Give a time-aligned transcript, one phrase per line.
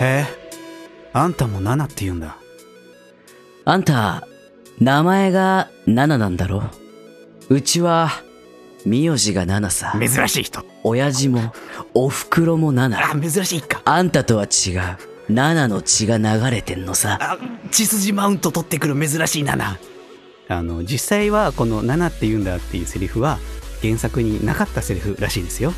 [0.00, 0.26] へえ
[1.12, 2.36] あんたもナナって言うんだ
[3.64, 4.26] あんた、
[4.80, 6.64] 名前がナナなんだろ？
[7.48, 8.10] うちは、
[8.84, 9.94] 名字がナナさ。
[10.00, 11.52] 珍しい人親父も、
[11.94, 13.12] お袋もナナ。
[13.12, 15.32] あ珍しいかあんたとは違う。
[15.32, 17.18] ナナの血が流れてんのさ。
[17.20, 17.38] あ
[17.70, 19.78] 血筋マウント取ってくる珍しいナナ
[20.48, 23.38] あの実際はこの「ナナって言うんだ」っていうセリフは
[23.80, 25.72] 原作になかったセリフらしいですよ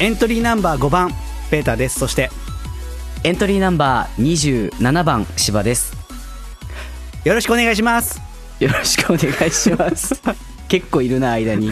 [0.00, 1.10] エントリーナンバー5番
[1.50, 1.98] ペーターです。
[2.00, 2.30] そして
[3.22, 5.94] エントリーナンバー27番芝です。
[7.22, 8.18] よろしくお願いします。
[8.60, 10.18] よろしくお願いします。
[10.68, 11.70] 結構いるな、間に。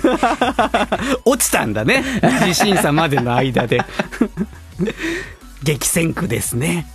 [1.25, 2.05] 落ちたんだね。
[2.23, 3.81] 二次審査までの間で。
[5.63, 6.87] 激戦区ですね。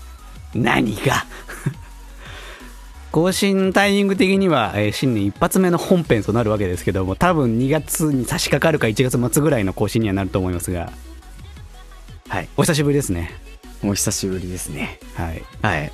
[0.54, 1.26] 何が。
[3.12, 10.92] 更新タイミング的には、えー新年一発目の本編となるわけですけども多分2月に差し掛かるか1月末ぐらいの更新にはなると思いますが
[12.34, 12.50] はい。
[12.58, 13.30] お久しぶりですね。
[13.84, 15.00] お久しぶりですね。
[15.14, 15.92] はい、はい。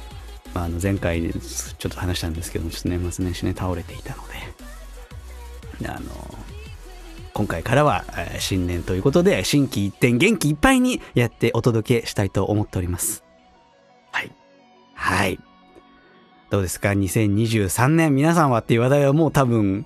[0.53, 4.23] まあ、あの前回ちょっと話したんですけどもちょっと年末年始ね倒れていたの
[5.81, 5.89] で。
[5.89, 6.09] あの
[7.33, 13.25] 今回からはえー新年ということで心機一転元気いっぱいにやってお届けしたいと思っております。
[14.13, 14.31] はい。
[14.93, 15.39] はい。
[16.49, 19.85] どうですか？2023年皆さんはっていう話題はもう多分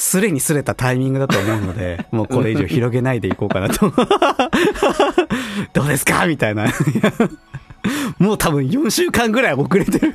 [0.00, 3.92] すれにすれたタイミングだと思うので もうこれ以上広げないでいこうかなと。
[5.74, 6.26] どうですか？
[6.26, 6.66] みたいな。
[8.18, 10.14] もう多分4週間ぐらい遅れてる。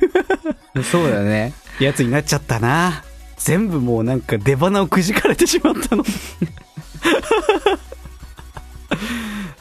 [0.82, 1.52] そうだね。
[1.80, 3.04] やつになっちゃったな。
[3.36, 6.04] 全部もうなんか出花をくじかれてしまったの。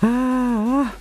[0.02, 0.94] ああ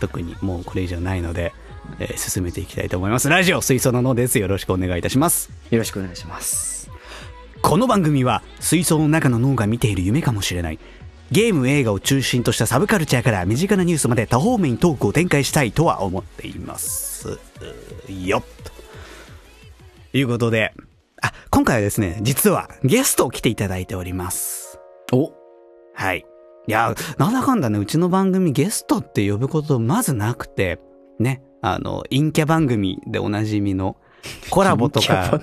[0.00, 1.52] 特にもうこれ以上ないので、
[2.00, 3.28] えー進めていきたいと思います。
[3.28, 4.38] ラジオ水槽の脳です。
[4.38, 5.50] よろしくお願いいたします。
[5.70, 6.77] よろしくお願いします。
[7.62, 10.78] この番組は水槽の中の脳が見ている夢かもしれない。
[11.30, 17.38] ゲーム映画を中心としたサブカルチャーから身近なニュースまで多方面にトークを展開したいとは思っています。
[18.08, 18.42] よっ。
[20.12, 20.72] ということで
[21.20, 24.78] あ今回はですね実はゲストを来ていただいております。
[25.12, 25.32] お。
[25.94, 26.24] はい。
[26.66, 30.78] いやなんだかんだねうちの番組ゲストって呼ぶことまずなくて
[31.18, 33.96] ねあの陰キャ番組でおなじみの
[34.50, 35.40] コラボとか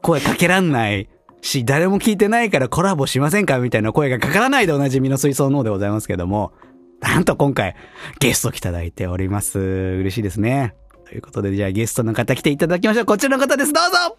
[0.00, 1.08] 声かけらんない
[1.42, 6.52] し、誰も聞いてないからコラボしませんかみたいな声がかからないでおなじみの水槽脳でございますけども、
[7.00, 7.74] なんと今回
[8.20, 9.58] ゲスト来ていただいております。
[9.58, 10.74] 嬉しいですね。
[11.04, 13.04] ということで、じゃあゲストの方来ていただきましょう。
[13.04, 13.72] こちらの方です。
[13.72, 14.16] どうぞ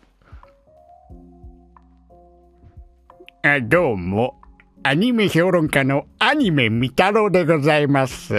[3.45, 4.39] あどうも。
[4.83, 8.35] アニメ評論家のアニメみたろうでございます。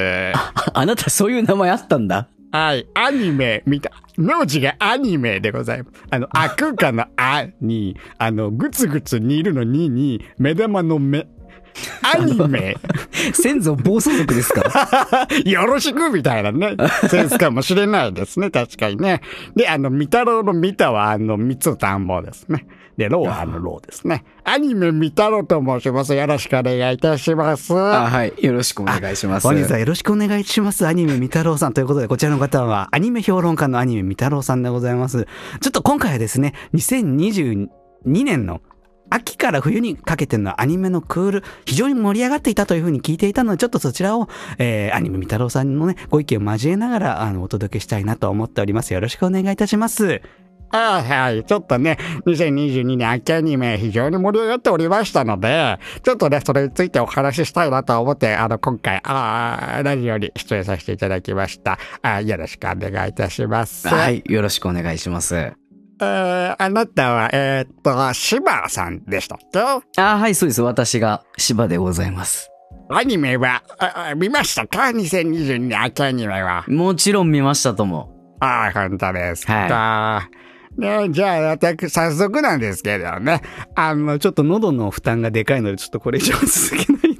[0.74, 2.28] あなたそういう名前あったんだ。
[2.52, 2.86] はい。
[2.94, 6.02] アニメみた、名字がアニメでございます。
[6.10, 11.26] あの、あ空間のあに、あの、ぐつぐつ煮るのにに、目玉の目。
[12.02, 12.76] アニメ。
[13.32, 15.26] 先祖暴走族ですか？
[15.44, 16.76] よろしくみたいなね、
[17.08, 18.50] センスかもしれないですね。
[18.50, 19.20] 確かにね。
[19.56, 22.66] で、あの、みたろうのみたは、あの、三つ田んぼですね。
[22.96, 24.24] で、ろうはあの、ろうですね。
[24.44, 26.14] アニメみたろうと申します。
[26.14, 27.74] よろしくお願いいたします。
[27.76, 28.32] あはい。
[28.40, 29.46] よろしくお願いします。
[29.48, 30.86] 本日はよろしくお願いします。
[30.86, 35.26] アニメみたろうさんということで、こちらの方はアニメ評論家のアニメみたろうさんでございます。
[35.60, 37.68] ちょっと今回はですね、2022
[38.06, 38.60] 年の
[39.10, 44.28] 秋から冬にかけてのアニメのクール、非常に盛り上がっていたというふうに聞いていたので、ちょっとそちらを、
[44.58, 48.92] えー、アニメみたろうさんのね、ご意見を交えながら、あの、お届けしたいなと思っております。
[48.94, 50.22] よろしくお願いいたします。
[50.70, 51.44] あはい。
[51.44, 61.78] ちょっとね、2022年秋アニメ非常に盛り上がっておりましたので、ちょっとね、それについてお話ししたいなと思って、あの、今回、あーラジオに出演させていただきました。
[62.02, 63.86] あよろしくお願いいたします。
[63.86, 64.24] はい。
[64.26, 65.63] よろしくお願いします。
[66.04, 69.58] えー、あなたは、えーっと、柴さんでしたっけ？
[70.02, 70.62] あはい、そうです。
[70.62, 72.50] 私が芝でございます。
[72.90, 76.64] アニメは、ああ見ましたか ?2022 年秋アニメは。
[76.68, 78.10] もちろん見ましたとも。
[78.40, 79.54] ああ、本当ですか。
[79.54, 80.28] は
[80.76, 83.40] ね、じゃあ、私、早速なんですけどね。
[83.76, 87.13] あの、ちょっと喉の負担がでかいので、ちょっとこれ以上続けない。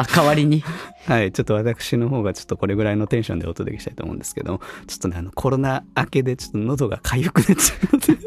[0.00, 0.62] あ、代わりに。
[1.06, 8.06] はい、ちょっと私の方がちょっとこれぐらいのテンションでお届けしたいと思うんですけども、ちょっとね、あの、コロナ明けでちょっと喉が痒くなっちゃうので、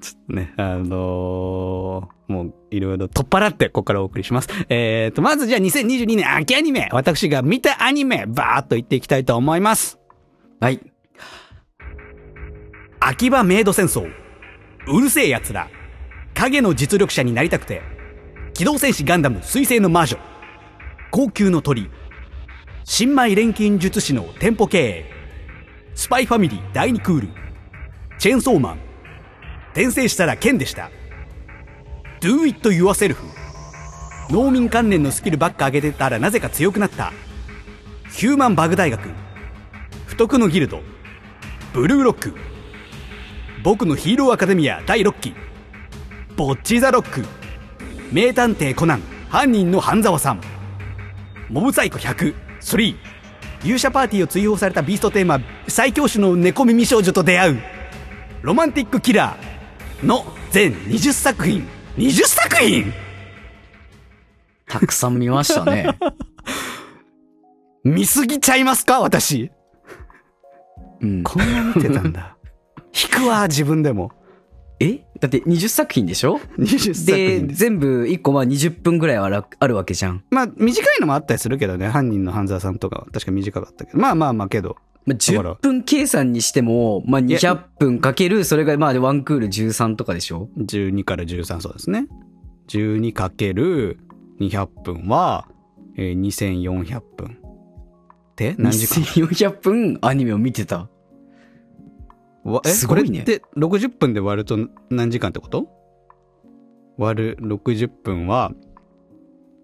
[0.00, 4.48] ちょっとね、あのーもういろいろ取っ払ってここからお送りします。
[4.68, 9.98] えーと、まずじゃあ2022年秋アニメ、私が見たアニメ、バーっと言っていきたいと思います。
[10.60, 10.80] はい。
[13.00, 14.08] 秋葉メイド戦争。
[14.86, 15.68] うるせえ奴ら。
[16.34, 17.82] 影の実力者になりたくて。
[18.60, 20.18] 機動戦士ガンダム水星の魔女。
[21.10, 21.88] 高級の鳥。
[22.84, 25.10] 新米錬金術師の店舗経営。
[25.94, 27.28] スパイファミリー第2クール。
[28.18, 28.78] チェンソーマン。
[29.72, 30.90] 転生したら剣でした。
[32.20, 33.16] Do it yourself。
[34.28, 37.14] 農民関連のスキルばっか上げてたらなぜか強くなった。
[38.12, 39.08] ヒューマンバグ大学。
[40.04, 40.82] 不徳のギルド。
[41.72, 42.34] ブルーロック。
[43.64, 45.32] 僕のヒーローアカデミア第6期。
[46.36, 47.39] ボッチザロック。
[48.12, 49.02] 名探偵コナン。
[49.28, 50.40] 犯人の半沢さん。
[51.48, 52.34] モブサイコ100。
[52.60, 52.96] 3。
[53.62, 57.62] 勇者パーティーを追放されたビーストテーマ、最強種の猫耳少女と出会う。
[58.42, 61.66] ロマンティックキラーの全20作品。
[61.96, 62.92] 20作品
[64.66, 65.98] たくさん見ましたね。
[67.84, 69.50] 見すぎちゃいますか私。
[71.00, 71.22] うん。
[71.22, 72.36] こんな見てたんだ。
[72.94, 74.12] 引くわ、自分でも。
[74.80, 75.00] え？
[75.20, 77.60] だって20作品でしょ？20作で、品です。
[77.60, 80.24] 全部1個まあ20分ぐらいはあるあるわけじゃん。
[80.30, 81.88] まあ、短いのもあったりするけどね。
[81.88, 83.98] 犯人の半沢さんとかは確か短かったけど。
[83.98, 84.76] まあまあまあけど。
[85.06, 92.06] まあ、から10分計算にしても、まあや200分かける、それがまあワンクール13とかでしょ？12から13そうですね。
[92.68, 93.98] 12かける
[94.40, 95.48] 200分は、
[95.96, 97.38] えー2400分。
[98.36, 100.88] で何時間 ?1400 分アニメを見てた。
[102.44, 104.58] わえすごいねこれって60分で割ると
[104.90, 105.68] 何時間ってこと？
[106.96, 108.52] 割る60分は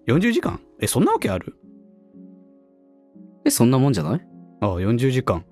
[0.07, 0.61] 40時間？
[0.81, 1.57] え、そんなわけある？
[3.45, 4.27] え、そんなもんじゃない？
[4.61, 5.45] ああ、40時間。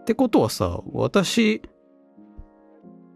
[0.00, 1.62] ってことはさ、私、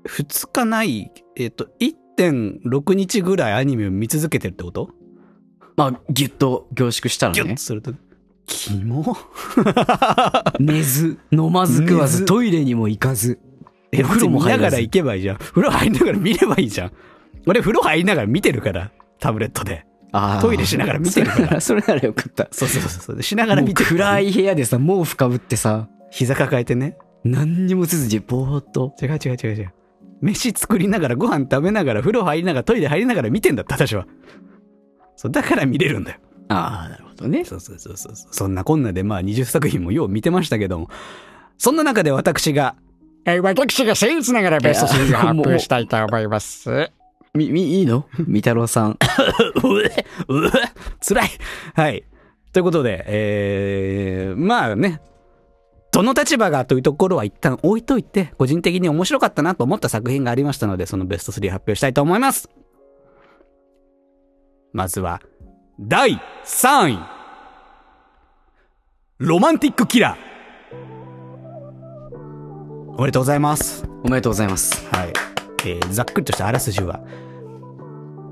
[0.06, 4.90] 2日ない、えっ、と、1.6日ぐらいアニメを見続けてるってこと？
[5.76, 7.60] まあ、ギュッと凝縮したらねギュッと。
[7.62, 7.92] すると。
[8.46, 9.16] キモ
[10.58, 13.38] 寝ず、飲まず食わず、トイレにも行かず。
[13.92, 15.36] え、お風呂も入らず見ながら行けばいいじゃん。
[15.36, 16.92] 風呂入りながら見ればいいじゃん。
[17.46, 19.86] 俺、風呂入りながら見てるから、タブレットで。
[20.40, 22.48] トイレしながら見てるから それなら、よかった。
[22.50, 23.22] そうそうそうそう。
[23.22, 26.96] しながら見てる暗い部屋でさ、毛布かぶってさ、膝抱えてね。
[27.24, 28.94] 何にもせずにぼーっと。
[29.00, 29.72] 違う違う違う違う。
[30.20, 34.06] 飯作りながら、ご飯食べながら、風呂入りながら、トイレ入りながら見てんだって、私は。
[35.16, 36.18] そう、だから見れるんだよ。
[36.48, 37.44] ああ、なるほどね。
[37.44, 38.14] そうそうそうそう。
[38.14, 40.88] そんなこんなで、まあ20作品もよう見てましたけども。
[41.58, 42.76] そんな中で私が、
[43.26, 46.90] えー私が僭越ながらベスト3を発表したいと思います。
[47.34, 48.06] み、み、いいの？
[48.26, 48.92] み太郎さん。
[49.62, 50.50] うえ、うえ、
[51.06, 51.28] 辛い。
[51.74, 52.04] はい。
[52.52, 55.00] ということで、えー、まあね、
[55.92, 62.48] どの立場がというところは一旦置いといて、個人的に面白かったなと思った作品がありましたので、そのベスト3発表したいと思います。
[64.72, 65.20] まずは、
[65.82, 66.98] 第3位。
[69.16, 70.76] ロマンティックキラー。
[72.98, 73.86] おめでとうございます。
[74.04, 74.86] おめでとうございます。
[74.94, 75.12] はい。
[75.64, 77.00] えーざっくりとしたあらすじは、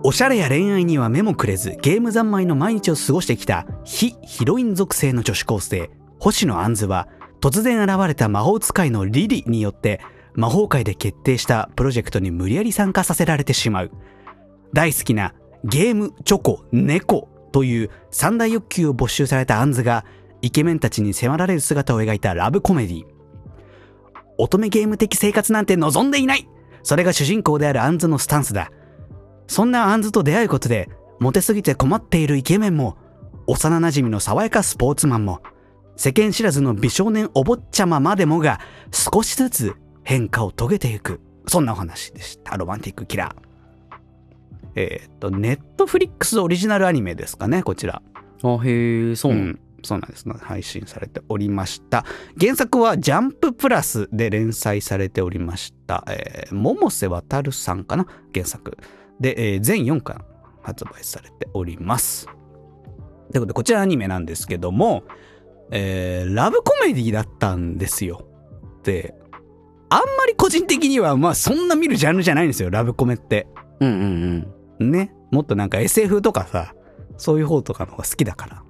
[0.04, 7.08] おしゃれや恋愛には目もくれず、ゲーム三昧の毎日を過ごしてきた非ヒロイン属性の女子高生、星野杏は、
[7.40, 10.02] 突然現れた魔法使いのリリによって、
[10.34, 13.90] 魔法界で決定したプロジェクトに無理やり参加させられてしまう。
[14.74, 15.32] 大好きな
[15.64, 20.04] ゲーム、チョコ、猫という三大欲求を没収された杏が、
[20.40, 23.04] イケメンたちに迫られる姿を描いたラブコメディ。
[24.38, 26.48] 乙女ゲーム的生活なんて望んでいない
[26.82, 28.70] それが主人公であるアンズのスタンスだ。
[29.46, 30.88] そんなアンズと出会うことで、
[31.18, 32.96] モテすぎて困っているイケメンも、
[33.46, 35.40] 幼馴染の爽やかスポーツマンも、
[35.96, 38.60] 世間知らずの美少年お坊ちゃままでもが、
[38.92, 39.74] 少しずつ
[40.04, 41.20] 変化を遂げていく。
[41.46, 42.56] そんなお話でした。
[42.56, 43.47] ロマンティックキラー。
[44.80, 48.00] えーっと、ネットフリックスオリジナルアニメですかね、こちら。
[48.44, 50.36] あ、へえ、そうなの、ん、そうなんですね。
[50.40, 52.04] 配信されておりました。
[52.40, 56.04] 原作はジャンププラスで連載されておりました。
[56.08, 58.06] えー、百瀬渡さんかな？
[58.32, 58.78] 原作。
[59.18, 60.24] で、えー全4巻
[60.62, 62.26] 発売されております。
[62.26, 65.02] ということで、こちらアニメなんですけども、
[65.72, 68.28] えーラブコメディだったんですよ。
[68.84, 69.12] で、
[69.88, 73.48] あんまり個人的には、まあそんな見るジャンルじゃないんですよ、ラブコメって。
[73.80, 74.04] うんうんう
[74.36, 74.54] ん。
[74.80, 75.12] ね。
[75.30, 76.74] もっとなんか SF とかさ、
[77.16, 78.62] そういう方とかの方が好きだから。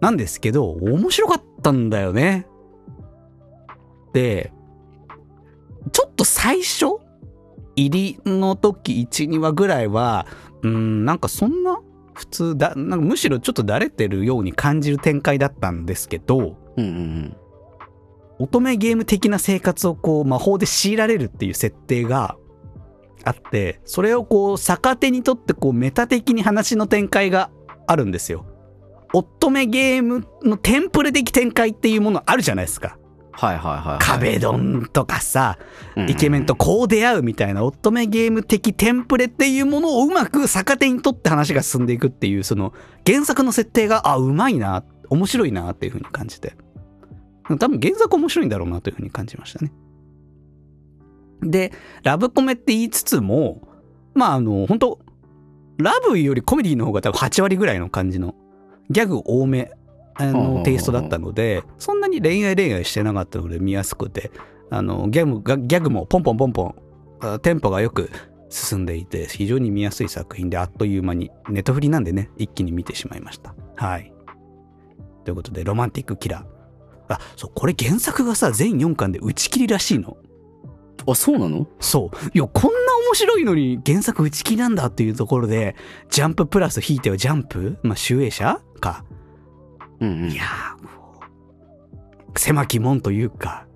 [0.00, 2.46] なんですけど、面白かったんだよね。
[4.12, 4.52] で、
[5.92, 6.86] ちょっと最初
[7.76, 10.26] 入りの時1、2話ぐらいは、
[10.62, 11.80] うん、なんかそんな
[12.14, 17.36] 普通だ、なんかむしろちょっとだれてるように感じる展開だったんですけど、うんうん
[18.38, 22.36] 乙女ゲーム的な生活をこう魔法で強いられるっていう設定が
[23.24, 27.50] あって、それをこう逆手にとってこうメタ的に話の展開が
[27.86, 28.46] あるんですよ。
[29.12, 32.98] 乙女ゲームのテンプレ的展開っていうものあるじゃないですか。
[33.32, 33.98] はいはいはいはい。
[34.00, 35.58] 壁ドンとかさ、
[35.96, 42.72] うんイケメンとこう出会うみたいな乙女ゲーム的テンプレっていうものをうまく逆手に取って話が進んでいくっていう、その
[43.06, 46.54] 原作の設定が、あ、うまいな、面白いなっていうふうに感じて。
[47.58, 49.72] 多分原作面白いんだろうなというふうに感じましたね。
[51.42, 51.72] で、
[52.02, 53.68] ラブコメって言いつつも、
[54.14, 54.98] まああの、本当
[55.78, 58.34] ラブよりコメディの方が多分8割ぐらいの感じの、
[58.90, 59.72] ギャグ多め
[60.14, 64.30] あのテイストだったので、そんなに恋愛恋愛してなかったので見やすくて、
[64.70, 66.74] あの、ギャグが、ギャグもポンポンポンポン、
[67.20, 68.10] あテンポがよく
[68.48, 73.54] 進んでいて、非常に見やすい作品で、あっという間に、ネットフリなんでね、一気に見てしまいました。
[73.76, 74.12] はい。
[75.24, 77.14] ということで、ロマンティックキラー。
[77.14, 80.16] あ、そう、これ原作がさ、全4巻で打ち切りらしいの。
[81.06, 81.66] あ、そうなの？
[81.80, 82.16] そう。
[82.32, 85.74] いや、こんな面白いのに原作打ち切りなんだっていうところで、
[86.10, 87.78] ジャンププラス引いてはジャンプ？
[87.82, 88.60] まあ、集英社？
[88.80, 89.04] か。
[90.00, 90.36] うんうんい。
[90.36, 90.88] やー、も
[92.34, 93.66] う狭き門というか、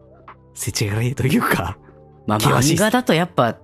[0.54, 1.78] せちがれというか、
[2.26, 3.58] まあ漫画だとやっぱ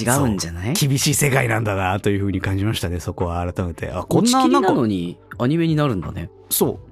[0.00, 0.72] 違うんじゃない？
[0.72, 3.90] 厳しい世界なんだなというふうに感じましたね、そこは改めて。
[3.90, 6.30] あ、ここんな、んなのにアニメになるんだね。
[6.48, 6.91] そう。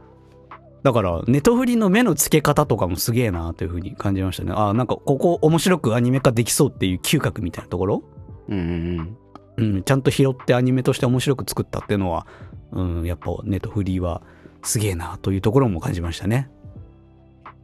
[0.83, 4.53] だから、ネトフリの目の付け方とかもすげえなというふうに感じましたね。
[4.55, 8.03] あ、なんかここ面白くアニメ化できそうっていう嗅覚みたいなところ？
[8.49, 9.17] うん
[9.57, 12.27] うんちゃんと拾ってアニメとして面白く作ったっていうのは、
[12.73, 14.23] うん、やっぱネットフリーは
[14.63, 16.49] すげえなというところも感じましたね。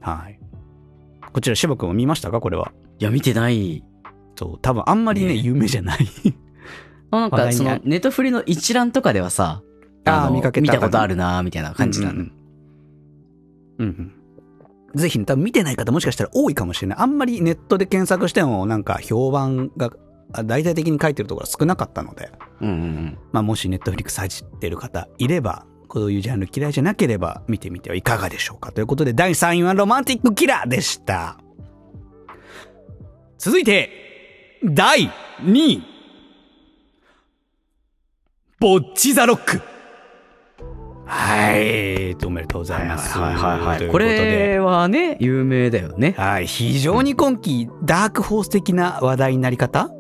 [0.00, 0.38] はい。
[1.32, 2.40] こちら、芝君は見ましたか？
[2.40, 2.72] これは。
[2.98, 3.82] いや、見てない。
[4.36, 6.06] そう、多分あんまりね、ね有名じゃない。
[7.12, 9.62] あなんか、その、ネットフリの一覧とかではさ、
[10.04, 12.12] のあー見かけた見たことあるなーみたいな感じなの。
[12.12, 12.32] うんうん
[13.78, 13.86] うん。
[13.86, 14.12] うん
[14.94, 14.98] うん。
[14.98, 16.98] ぜひ、多分見てない方もしかしたら多いかもしれない。
[16.98, 19.90] あんまりネットで検索してもなんか評判が
[20.32, 22.30] あ大々的に書いてるところが少なかったので、
[22.60, 23.18] うんうんうん。
[23.32, 28.72] まあもしネットフリックス入ってる方いれば、こういうジャンル嫌いじゃなければ見てみてはいかがでしょうか。
[28.72, 31.38] ということで第3位はロマンティックキラーでした。
[33.38, 35.10] 続いて、第
[35.42, 35.82] 2位。
[38.58, 39.60] ボッチザロック。
[41.06, 42.16] はい。
[42.26, 43.16] おめでとうございます。
[43.16, 46.14] はいはいはいこれはね、有名だよね。
[46.18, 49.90] はい、非常に今季ダークホース的な話題になり方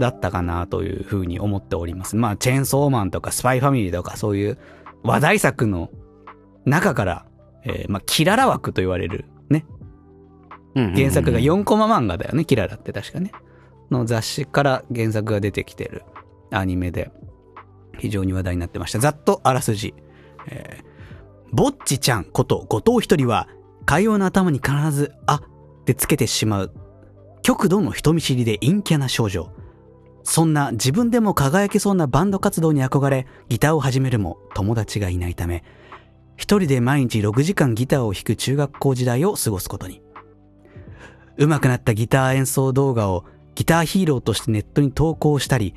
[0.00, 2.16] だったかなというふうに思っております。
[2.16, 4.58] まあ、チェーンソーマンとかスパイファミリーとかそういう
[5.04, 5.90] 話題作の
[6.64, 7.26] 中から、
[7.64, 9.64] えーまあ、キララ枠と言われるね、
[10.74, 13.32] 原作が4コマ漫画だよね、キララって確かね。
[13.90, 16.04] の雑誌から原作が出てきてる
[16.50, 17.10] アニメで
[17.98, 18.98] 非常に話題になってました。
[18.98, 19.94] ざっとあらすじ。
[20.46, 20.90] えー
[21.52, 23.48] ぼっちちゃんこと後藤一人は
[23.84, 25.42] 会話の頭に必ず「あ」
[25.82, 26.72] ってつけてしまう
[27.42, 29.50] 極度の人見知りで陰キャな少女。
[30.22, 35.64] そんな自分でも輝けそうなバンド活動に憧れギターを始めるも友達がいないため
[36.36, 40.02] 一人で毎日6時間ギターを弾く中学校時代を過ごすことに。
[41.38, 45.74] 上手くなったギター演奏動画をギターヒーローとしてネットに投稿したり、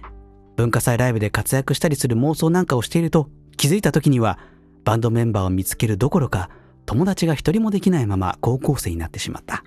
[0.57, 4.39] 文化祭ライブで活躍したりする妄想なんかをしていると、気づいた時には、
[4.83, 6.49] バンドメンバーを見つけるどころか、
[6.85, 9.63] 友達が一人もできないまま高校生になってしまった。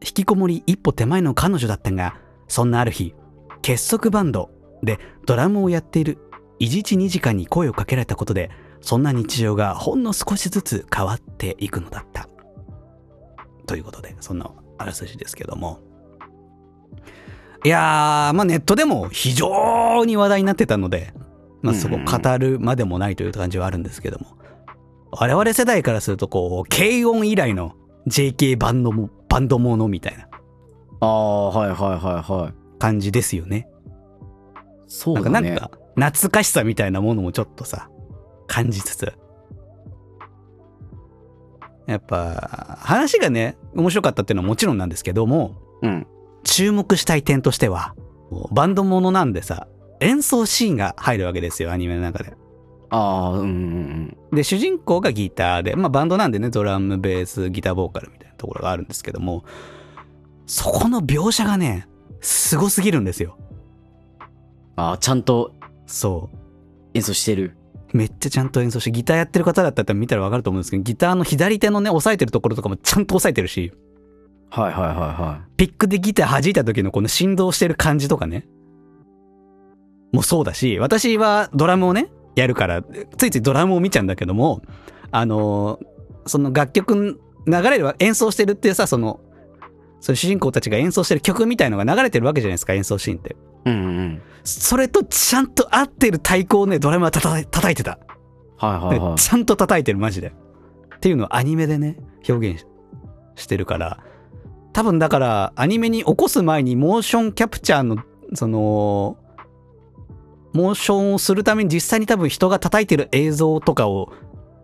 [0.00, 2.16] 引きこもり一歩手前の彼女だったが、
[2.48, 3.14] そんなある日、
[3.62, 4.50] 結束バンド
[4.82, 6.18] でドラムをやっている
[6.58, 12.28] 伊地知二時間に声をかけられたことで、そんな日常がほんの少しずつ変わっていくのだった。
[13.66, 15.80] ということで、そんなあらすじですけども。
[17.64, 21.12] いやー、まあネットでも非常に話題になってたので、
[21.62, 24.38] まあそこ語るまでもないという感じはあるんですけども。
[25.10, 27.74] 我々世代からするとこう、軽音以来の
[28.08, 30.28] JK バンドも、バンドものみたいな
[31.00, 32.54] ああ、はいはいはいはい。
[32.78, 33.68] 感じですよね。
[34.86, 35.30] そうだね。
[35.30, 37.90] なんかなんか、懐かしさみたいなものもちょっとさ、
[38.46, 39.12] 感じつつ。
[41.86, 46.06] やっぱ、話がね、面白かったっていうのはもちろんなんですけども、うん。
[46.44, 47.94] 注目したい点としては、
[48.52, 49.68] バンドものなんでさ、
[50.00, 52.34] 演奏シーンが入るわけですよ、アニメの中で。
[52.90, 59.44] ああ、うんうんで、主人公がギターで、まあバンドなんでね、ドラム、ベース、ギターボーカルみたいなところがあるんですけども、
[60.46, 61.88] そこの描写がね、
[62.20, 63.36] すごすぎるんですよ。
[64.76, 65.52] ああ、ちゃんと
[65.86, 66.36] そう。
[66.94, 67.56] 演奏してる。
[67.92, 73.72] めっちゃちゃんと演奏して、ギターやってる方だったら見たらわかると思うんですけど、ギターの左手のね、押さえてるところとかもちゃんと押さえてるし、
[74.50, 78.46] はいはいはいはピックでギター弾いた時のこの振動してる感じとかね、
[80.12, 82.82] もうそうだし、私はドラムをね、やるから、
[83.16, 84.62] ついついドラムを見ちゃうんだけども、
[85.10, 85.86] あのー
[86.28, 89.20] その楽曲流れる、演奏してるっていうさ、その、
[90.00, 93.32] その主人公たちが演奏してる曲みたいのが流れてるわけじゃないですか、演奏シーンって。
[93.32, 93.36] い。
[93.64, 94.22] うんうん。
[94.44, 97.98] それとちゃんと合ってる太鼓をね、ドラムは叩い叩いてた。
[98.58, 99.16] はいはいはい。
[99.16, 100.34] でちゃんと叩いてる、マジで。
[100.96, 101.96] っていうのをアニメでね、
[102.28, 102.66] 表現し
[103.36, 104.00] してるから、
[104.72, 107.96] 多分だから、アニメに起こす前にモーションキャプチャーの、
[108.34, 109.16] その、
[110.52, 114.12] モーションをするために実際に多分人が叩いてる映像とかを、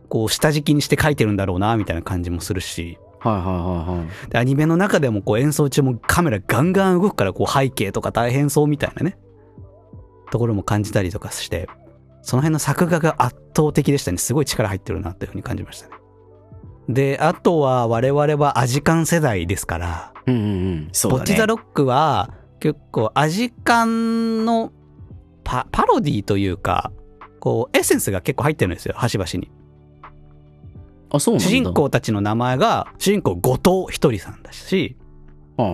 [0.08, 3.52] こう、下敷きにして書いてるんだろうな、みたいな感じもするし、はいはいは
[3.96, 4.30] いはい。
[4.30, 9.16] でアニメの中でもこう演奏中もカメラガンガン動くからこう背景とか大変そうみたいなね
[10.30, 11.66] ところも感じたりとかして
[12.20, 15.94] その辺の作画が圧倒的でしたねすごい力入ってるなというふうに感じましたね
[16.90, 20.88] であとは我々はアジカン世代ですからうんうんうん。
[20.92, 21.20] そうだね。
[21.20, 24.72] ボッチ・ザ・ロックは結構アジカンの
[25.44, 26.92] パパロディというか
[27.40, 29.50] こうエッセンスが結構入ってるんですよ端々に
[31.10, 31.48] あ、そうなんだ。
[31.48, 31.74] 主人。
[31.74, 34.96] 公たちの名前が主人公後藤ひとりさんだし
[35.56, 35.66] ああ、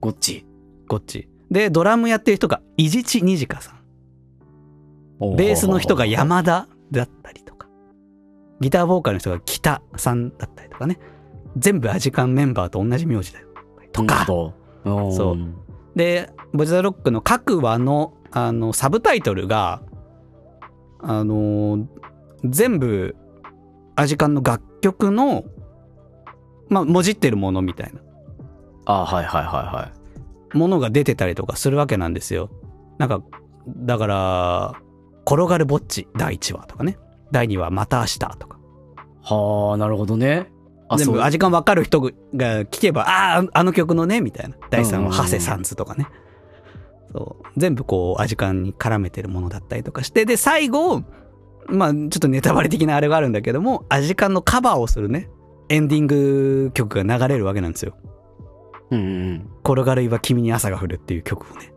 [0.00, 0.46] ゴッチ。
[0.88, 1.28] こっち。
[1.50, 3.76] で、ドラムやってる人が、伊地知にじかさん。
[5.36, 7.68] ベースの人が山田だったりとか、
[8.60, 10.98] ギターボーカルの人が北さんだったりとかね。
[11.56, 13.48] 全部アジカンメンバーと同じ名字だよ。
[13.92, 14.24] とか。
[14.26, 14.54] と。
[14.84, 15.38] そう
[15.96, 19.82] で、ボジザロックの各話の、あの、サブタイトルが、
[21.00, 21.86] あの、
[22.44, 23.16] 全部、
[23.96, 25.44] アジカンの楽曲の、
[26.68, 28.00] まあ、もじってるものみたいな。
[28.86, 29.90] あはいはいはいは
[30.54, 30.56] い。
[30.56, 32.50] ものが出てたりとかするわけなんですよ。
[32.98, 33.22] なんか、
[33.68, 34.74] だから、
[35.26, 36.98] 転がるぼっち第1話とかね。
[37.30, 38.58] 第2話また明日とか。
[39.22, 40.50] はあ、なるほどね。
[40.96, 41.22] 全部。
[41.22, 42.10] 味感わかる人が
[42.64, 44.56] 聞けば、ああ、あの曲のね、みたいな。
[44.70, 46.06] 第3うんうんうん話、ハセサンズとかね。
[47.12, 47.46] そう。
[47.56, 50.24] 全部こう、味感に絡めてるものだったりとかして。
[50.24, 51.02] で、最後、
[51.68, 55.28] まあ、ちょっとネタバレ的なあれがあるんだけども、味感のカバーをするね、
[55.68, 57.96] エンディング曲が流れるわけなんですよ。
[58.90, 59.50] うんうん。
[59.64, 61.72] 転がる岩君に朝が降るっていう曲をね。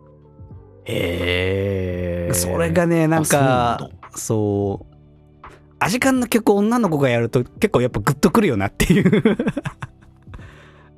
[0.85, 2.33] へえ。
[2.33, 5.45] それがね、なんか、そう、
[5.79, 9.37] アジカンの曲を女の子がやると結構やっぱグッとくるよなっていう。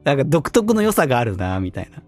[0.03, 2.03] なんか独特の良さがあるな、みたいな。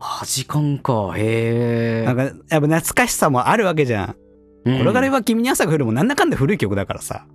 [0.00, 1.14] あ時間か。
[1.16, 2.04] へえ。
[2.04, 4.16] なんか、やっぱ懐かしさもあるわけじゃん。
[4.64, 7.26] うん転がれは君に朝が降るもなんだかんだ古い曲だからさ。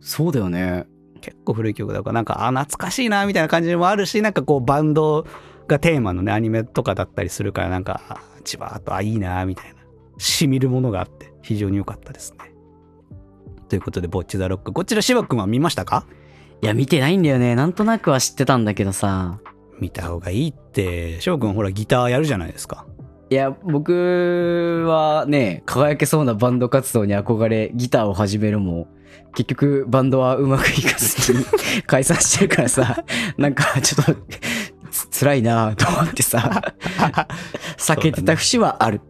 [0.00, 0.86] そうだよね。
[1.20, 5.26] 結構古い曲だから、なんか、あ、懐かしいな、みたいな感じもあるし、なんかこう、バンド
[5.66, 9.76] がテーマのね、アニメとかだったりするから、なんか、あじわーっと、あ、いいな、みたいな。
[10.18, 12.52] しみるものがあって、非常に良かったですね。
[13.70, 14.74] ということで、ボッチザロック。
[14.74, 16.06] こちら、芝君は見ましたか？
[16.60, 17.54] いや、見てないんだよね。
[17.54, 19.40] なんとなくは知ってたんだけどさ。
[19.84, 22.86] 見た方がいいって、翔くんほらギターやるじゃないですか。
[23.28, 28.88] いや、僕はね、輝けそうなバンド活動に憧れ、ギターを始めるも、
[29.34, 31.44] 結局バンドはうまくいかずに
[31.86, 33.04] 解散してるからさ、
[33.36, 34.14] なんかちょっと
[34.90, 36.62] つ辛いなと思ってさ、
[37.76, 39.02] 避けてた節はある。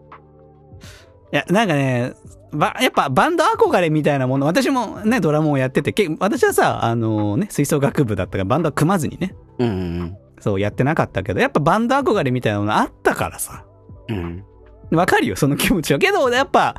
[1.32, 2.14] いや、なんかね、
[2.52, 13.64] ばやっぱバンド憧れみたいなもの、私もね、ドラムをやってて、け私はさ、あのね、吹奏楽部だったからバンドは組まずにね、うんそうやってなかったけど、やっぱバンド憧れみたいなのあったからさ、
[14.08, 14.44] うん。
[14.90, 14.98] うん。
[14.98, 15.98] わかるよ、その気持ちは。
[15.98, 16.78] けど、やっぱ、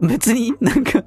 [0.00, 1.02] 別になんか、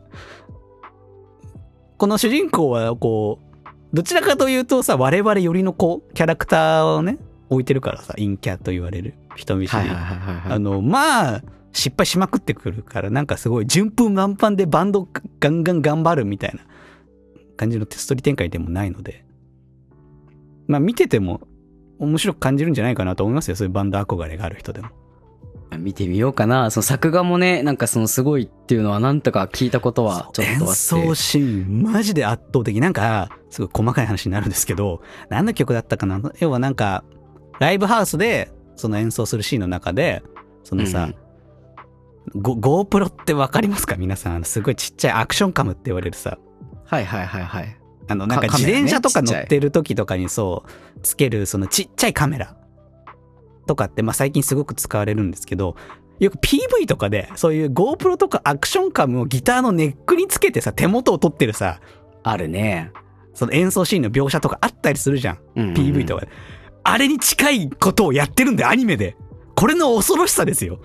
[1.97, 9.84] この主人公はこう、どちらかというとさ、我々よりのこう、キャラクターをね、置いてるからさ、陰キャと言われる人見知り。
[9.89, 15.08] あの、まあ、失敗しまくってくるから、なんかすごい順風満帆でバンド
[15.39, 16.60] ガンガン頑張るみたいな
[17.56, 19.23] 感じのストーリー展開でもないので、
[20.69, 21.41] まあ見てても
[21.99, 23.58] 面白く感じるんじゃないかなと思いますよ。
[23.58, 24.88] そういうバンド憧れがある人でも。
[25.77, 26.71] 見てみようかな。
[26.71, 30.62] その作画もね、なんかそのすごいっていうのはなんとか聞いたことはちょっとあって。
[30.63, 32.82] 演奏シーン、マジで圧倒的。
[32.82, 36.21] なんか、すごい細かい話になるんですけど、何の曲だったかな？
[36.39, 37.03] 要はなんか、
[37.60, 40.23] ライブハウスで、その演奏するシーンの中で、
[40.63, 41.12] そのさ、
[42.36, 43.95] ゴ GoPro ってわかりますか？
[43.95, 44.43] 皆さん。
[44.45, 46.39] すごいちっちゃいアクションカムって言われるさ、
[46.86, 47.79] はいはいはいはい。
[48.10, 52.58] あの、なんか自転車とか乗ってる時とかにそう、つけるそのちっちゃいカメラ
[53.67, 55.76] とかって、まあ最近すごく使われるんですけど、
[56.19, 61.80] よく PV とかで、そういう GoPro とかアクションカムをギターのネックにつけてさ、手元を撮ってるさ、
[62.24, 62.91] あるね。
[63.36, 65.39] その演奏シーンの描写とかあったりするじゃん。
[65.56, 66.32] うんうんうん PV とかで。
[66.84, 69.15] あれに近いことをやってるんだよ、アニメで。
[69.60, 70.80] これの恐ろしさですよ。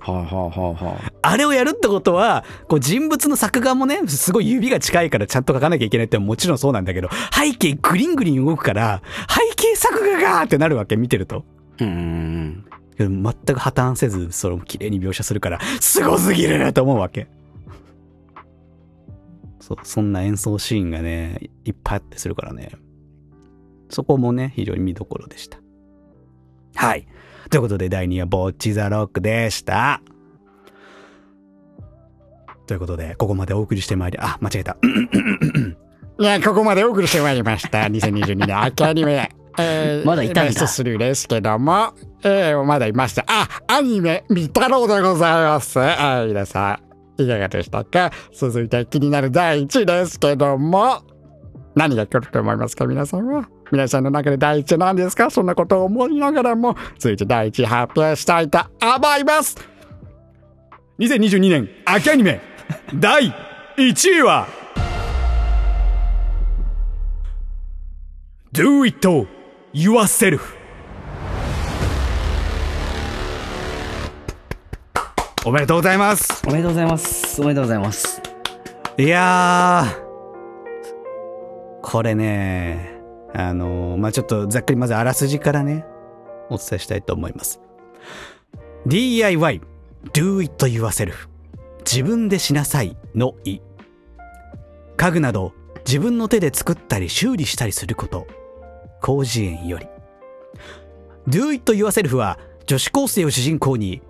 [0.00, 11.44] はあ、はあはあはあ、あれをやるってことは、こう人物の作画もね、すごい指が近いからちゃんと描かなきゃいけないってもちろんそうなんだけど、背景グリングリン動くから、背景作画がーってなるわけ、見てると。
[11.78, 12.64] うん。
[12.98, 17.28] 全く破綻せず、それも綺麗に描写するから、すごすぎるなと思うわけ。
[19.60, 22.72] そう、そんな演奏シーンがね、いっぱいあってするからね。
[23.90, 25.60] そこもね、非常に見どころでした。
[26.74, 27.06] はい。
[27.50, 30.00] ということで、第2話、ボッチザロックでした。
[32.66, 34.76] ということで、ここまでお送りしてまいり、あ、間違えた。
[36.20, 37.78] いや、ここまでお送りしてまいりました。
[37.84, 39.30] 2022年秋アニメ。
[39.60, 43.24] えーまだいたんだベスト3ですけども、えー、まだいました。
[43.26, 45.78] あ、アニメ、見太郎でございます。
[45.80, 46.78] はい、皆さ
[47.18, 48.12] ん、いかがでしたか？
[48.32, 51.02] 続いて気になる第1位ですけども、
[51.74, 53.48] 何が来ると思いますか皆さんは？
[53.70, 55.30] 皆さんの中で第1位なんですか？
[55.30, 59.56] そんなことを思いながらも、続いて第1位発表したいと思います。
[60.98, 62.40] 2022年秋アニメ
[62.94, 63.32] 第
[63.76, 64.46] 1位は
[68.52, 69.06] Do it
[69.72, 70.40] yourself
[75.46, 77.40] おめでとうございますおめでとうございます。
[77.40, 78.20] おめでとうございます。
[78.98, 82.97] いやー、これね、
[83.34, 85.84] あのーまあ、ちょっとざっくりまずあらすじからね、
[86.50, 87.60] お伝えしたいと思います。
[88.86, 89.60] DIY,
[90.12, 91.28] do it yourself.
[91.80, 93.60] 自分でしなさいの意。
[94.96, 95.52] 家具など
[95.86, 98.26] 自分の手で作ったり修理したりすること。
[99.02, 99.86] 広辞苑より。
[101.28, 104.02] do it yourself は女子高生を主人公に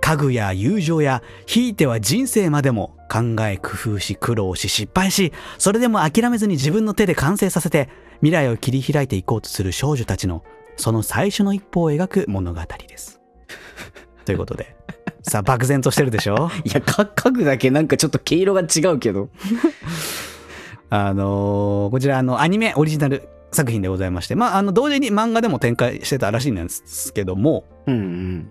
[0.00, 10.42] 家具や友情やひいては人生までも考え工夫し苦労し失敗しそれでも諦めずに自分の手で完成させて未来を切り開いていこうとする少女たちの
[10.76, 13.20] その最初の一歩を描く物語です。
[14.24, 14.76] ということで
[15.22, 16.50] さあ漠然としてるでしょ？
[16.64, 19.28] いや、か家具だけなんかちょっと毛色が違うけど。
[20.90, 28.50] あのーこちらあのアニメオリジナル作品でございましてまああの同時に漫画でも展開してたらしいんですけどもうんうん。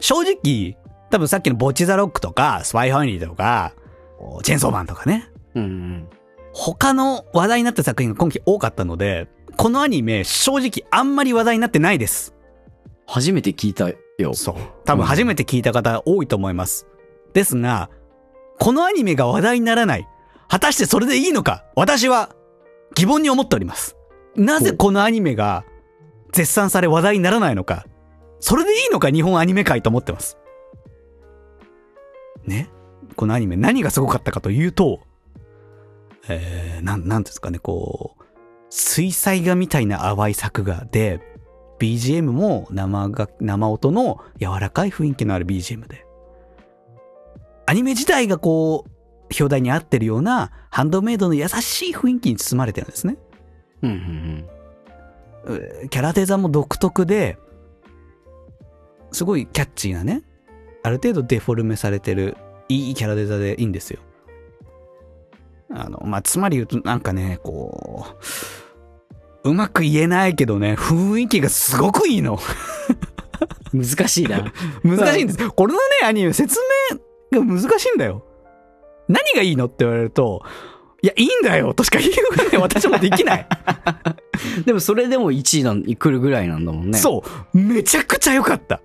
[0.00, 0.76] 正直
[1.10, 3.72] 多分さっきのボッチザロックとかスパイファミリーとか
[4.42, 6.08] チェーンソーマンとかねうんうん。
[6.52, 12.34] 他の話題になった作品が今期多かったので、このアニメ正直あんまり話題になってないです。
[13.06, 14.34] 初めて聞いたよ。
[14.34, 14.54] そう。
[14.84, 16.86] 多分初めて聞いた方多いと思います。
[17.32, 17.90] ですが、
[18.58, 20.08] このアニメが話題にならない。
[20.48, 21.64] 果たしてそれでいいのか？
[21.76, 22.34] 私は
[22.94, 23.96] 疑問に思っております。
[24.36, 25.64] なぜこのアニメが
[26.32, 27.86] 絶賛され話題にならないのか？
[28.40, 29.10] それでいいのか？
[29.10, 30.38] 日本アニメ界と思ってます。
[32.44, 32.70] ね？
[33.16, 35.00] このアニメ何がすごかったかというと、
[36.28, 38.22] えー、なん、なんですかね、こう、
[38.68, 41.20] 水彩画みたいな淡い作画で、
[41.78, 46.04] BGM も生が、生音の柔らかい雰囲気のある BGM で。
[47.66, 48.90] アニメ自体がこう、
[49.30, 53.16] 表題に合ってるようなハンドメイドの優しい雰囲気に包まれてるんですね。
[53.82, 53.90] うん
[55.46, 55.54] うん
[55.84, 57.38] うキャラデザも独特で、
[59.12, 60.22] すごいキャッチーなね、
[60.82, 62.36] ある程度デフォルメされてる、
[62.68, 64.00] いいキャラデザでいいんですよ。
[65.72, 68.06] あの、まあ、つまり言うとなんかね、こ
[69.44, 72.38] う、うまく言えないけどね、雰囲気がすごくいいの。
[73.72, 73.82] うん。
[73.82, 74.52] 難しいな。
[74.82, 75.50] 難しいんです。
[75.50, 76.58] これのね、アニメ、説
[77.32, 78.24] 明が難しいんだよ。
[79.08, 80.42] 何がいいのって言われると、
[81.02, 83.46] いや、いいんだよとしか言いようがね、 私もできない。
[84.66, 86.98] でもそれでも1位なんに来るぐらいなんだもんね。
[86.98, 87.58] そう。
[87.58, 88.80] めちゃくちゃ良かった。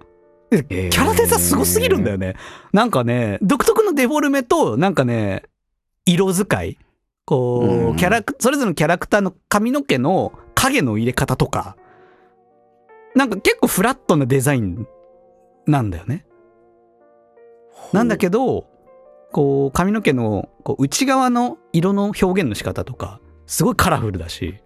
[0.52, 2.36] キャラデザすごすぎるんだよね。
[2.72, 5.44] なんかね、独特のデフォルメと、なんかね、
[6.06, 6.78] 色使い？
[7.26, 11.76] こうキャラク、それぞれのキャラクターの髪の毛の影の入れ方とか、
[13.16, 14.88] なんか結構フラットなデザイン
[15.66, 16.26] なんだよね。
[17.94, 18.68] なんだけど、
[19.32, 24.60] こう、髪の毛のこう内側の色の表現の仕方とか、すごいカラフルだし。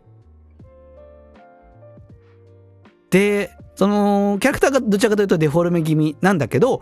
[3.09, 6.81] で、その、キャラクターがどちらかというとデフォルメ気味なんだけど、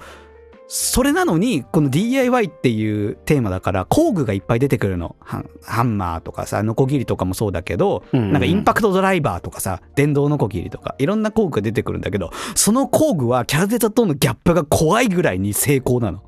[0.69, 5.15] それなのに、この DIY っていうテーマだから、工具がいっぱい出てくるの。
[5.21, 16.21] ハンマーとかさ、ノコギリとかもそうだけど、うんうんなんかインパクトドライバーとかさ、電動ノコギリとか、いろんな工具が出てくるんだけど、その工具はキャラデザとのギャップが怖いぐらいに成功なの。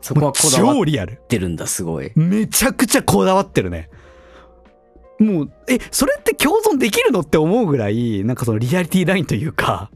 [0.00, 1.20] そこはこだわっ超リアル。
[1.28, 2.12] てるんだ、すごい。
[2.16, 3.90] めちゃくちゃこだわってるね。
[5.18, 9.90] もう、え、それって共存できるのって思うぐらい、なんかそのリアリティラインというか、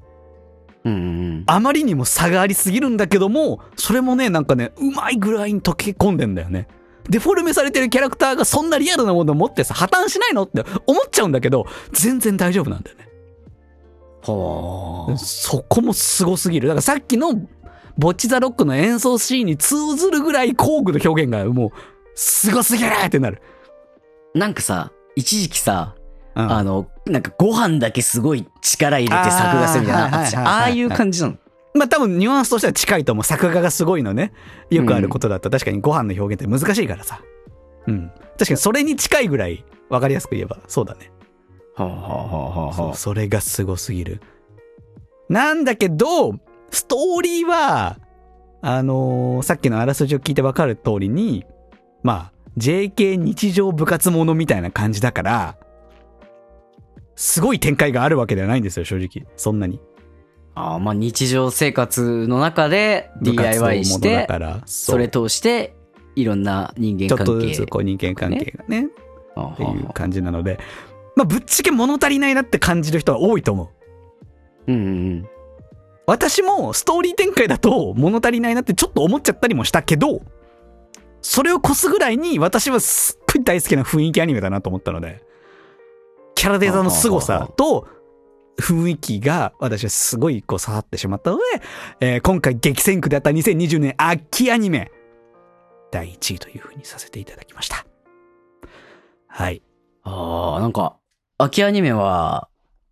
[0.87, 0.97] うんう
[1.39, 6.69] んあまりにも差がありすぎるんだけども、それもね、なんかね、うまいぐらいに溶け込んでんだよね。
[7.09, 13.09] デフォルメされてるキャラクターがそんなリアルなものを持ってさ、破綻しないのって思っちゃうんだけど、全然大丈夫なんだよね。
[14.23, 15.19] はあ。
[15.19, 16.69] そこもすごすぎる。
[16.69, 17.35] だからさっきの、
[17.99, 21.71] ボッチザロックの演奏シーンに通ずるぐらい工具の表現がもう、
[22.15, 23.43] すごすぎるってなる。
[24.35, 25.96] なんかさ、一時期さ、
[26.37, 31.37] うんあの、なんかご飯だけすごい力入れて作画するみたいなのああいう感じなの。
[31.75, 33.25] まあ多分ニュアンスとしては近いと思う。
[33.25, 34.33] 作画がすごいのね。
[34.71, 37.23] よくあることだったら確かにご飯の表現って難しいからさ。
[37.87, 38.11] うん。
[38.39, 41.11] 確かにそれに近いぐらい分かりやすく言えばそうだね。
[41.75, 44.21] はあはあはあはそう、それがすごすぎる。
[45.29, 46.35] なんだけど、
[46.71, 47.99] ストーリーは、
[48.63, 51.45] あのーさっきのあらすじを聞いて分かる通りに、
[52.03, 55.57] まあ、JK 日常部活ものみたいな感じだから、
[57.17, 59.27] すごい展開があるわけではないんですよ、正直。
[59.37, 59.81] そんなに。
[60.55, 65.75] ああ、まあ日常生活の中で DIY しものだて、から、それ通して、
[66.15, 67.33] いろんな人間ちょっ関係。
[67.33, 68.89] とずつこう人間関係がね、
[69.35, 70.59] あっていう感じなので、
[71.15, 73.71] まあ、ぶっちゃけ物足りないなって感じる人は多いと思
[74.67, 74.73] う。
[74.73, 74.89] うんう
[75.21, 75.29] ん
[76.09, 80.23] 私もストーリー展開だと物足りないなってちょっと思っちゃったりもしたけど、
[81.21, 85.26] それを越すぐらいに私はすっごい大好きな雰囲気アニメだなと思ったので、
[86.37, 87.89] キャラデザの凄さと
[88.61, 91.43] 雰囲気が私はすごいこう刺さってしまったので、
[92.01, 94.93] えー今回激戦区であった2020年秋アニメ
[95.91, 97.87] 第1位というふうにさせていただきました。
[99.27, 99.63] はい。
[100.03, 100.97] ああ、なんか、
[101.39, 102.49] 秋アニメは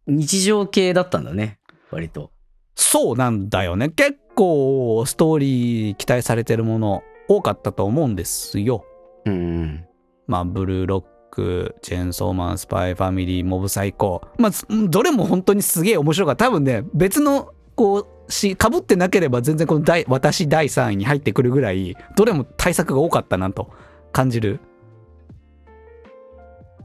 [0.07, 1.59] 日常系だったんだね。
[1.91, 2.31] 割と。
[2.75, 3.89] そうなんだよね。
[3.91, 8.85] 結構ストーリー期待されてるもの多かったと思うんですよ。
[9.25, 9.87] うんうん。
[10.27, 14.23] まあ、ブルーロック、チェーンソーマン、スパイファミリー、モブサイコ。
[14.39, 16.47] まあ、すどれも本当にすげえ面白かった。
[16.47, 23.71] 多分ね、別の、こう、し、被ってなければ全然この第、私第3位に入ってくるぐらい、どれも対策が多かったなと
[24.13, 24.61] 感じる、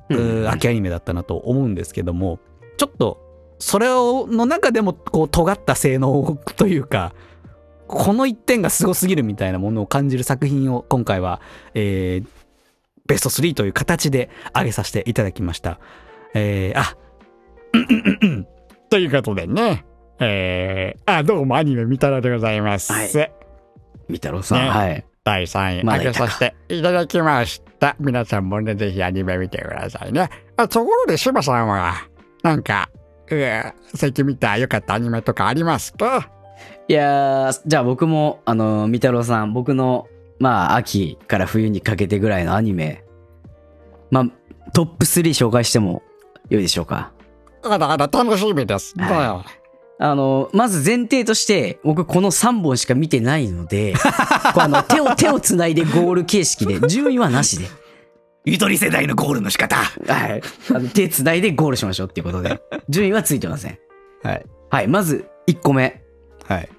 [0.09, 2.39] うー秋アニメだったなと思うんですけども、
[2.77, 3.19] ちょっと、
[3.59, 7.13] それを、の中でも、こう、尖った性能というか、
[7.87, 11.41] この一点がすごすぎるみたいなものを感じる作品を今回は、
[11.73, 12.27] えー、
[13.09, 15.79] ベスト3という形で上げさせていただきました。
[16.35, 16.95] えー、あ、
[18.89, 19.83] ということでね、
[20.19, 22.93] えー、あ、どうもアニメ見たらでございます。
[22.93, 23.31] はい
[24.07, 24.63] み太郎さん。
[24.63, 25.05] ねはい。
[25.23, 27.95] 第3位、ま上げさせていただきました。
[27.99, 30.29] 皆さんもね、ぜひアニメ見てくださいね。
[30.57, 31.93] あところで、柴さんは、
[32.43, 32.89] なんか、
[33.29, 36.31] うー最近見た良かったアニメとかありますか？
[36.87, 40.07] いやー、じゃあ僕も、あの、み太郎さん、僕の、
[40.39, 43.03] まあ、秋から冬にかけてぐらいのアニメ、
[44.09, 44.25] まあ、
[44.73, 46.01] トップ3紹介しても
[46.49, 47.11] よいでしょうか。
[47.63, 48.93] あらあら、楽しみです。
[48.97, 49.59] はい
[50.01, 53.93] あの、まず前提として、僕この3本しか見てないので、
[54.55, 57.67] こうあの手を手をつないでゴール形式で、順位はなしで、
[58.45, 59.75] ゆとり世代のゴールの仕方。
[59.75, 60.41] はい。
[60.73, 63.77] あの手つないでゴールしましょうっていうことで、順位はついてません。
[64.23, 64.45] はい。
[64.69, 66.01] はい、まず1個目。
[66.47, 66.69] はい。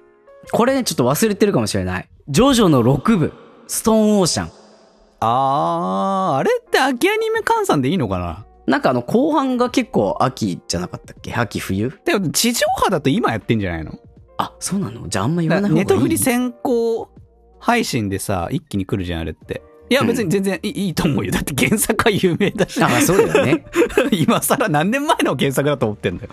[0.51, 2.09] これね、ちょっと忘れてるかもしれない。
[2.27, 3.33] ジョジョの6部、
[3.71, 4.51] ストーンオーシャン。
[5.21, 8.45] あー、あれって秋アニメ換算でいいのかな？
[8.67, 11.33] なんかあの後半が結構秋じゃなかったっけ？
[11.33, 11.89] 秋冬？
[12.03, 13.93] でも地上波だと今やってんじゃないの？
[14.37, 15.07] あ、そうなの？
[15.07, 17.09] じゃああんま言わない方がいいネットフリ先行
[17.59, 19.61] 配信でさ、一気に来るじゃん、あれって。
[19.89, 21.31] いや、別に全然いい,、いいと思うよ。
[21.31, 22.83] だって原作は有名だし。
[22.83, 23.63] あ、まあそうだよね。
[24.11, 26.31] 今更何年前の原作だと思ってんだよ。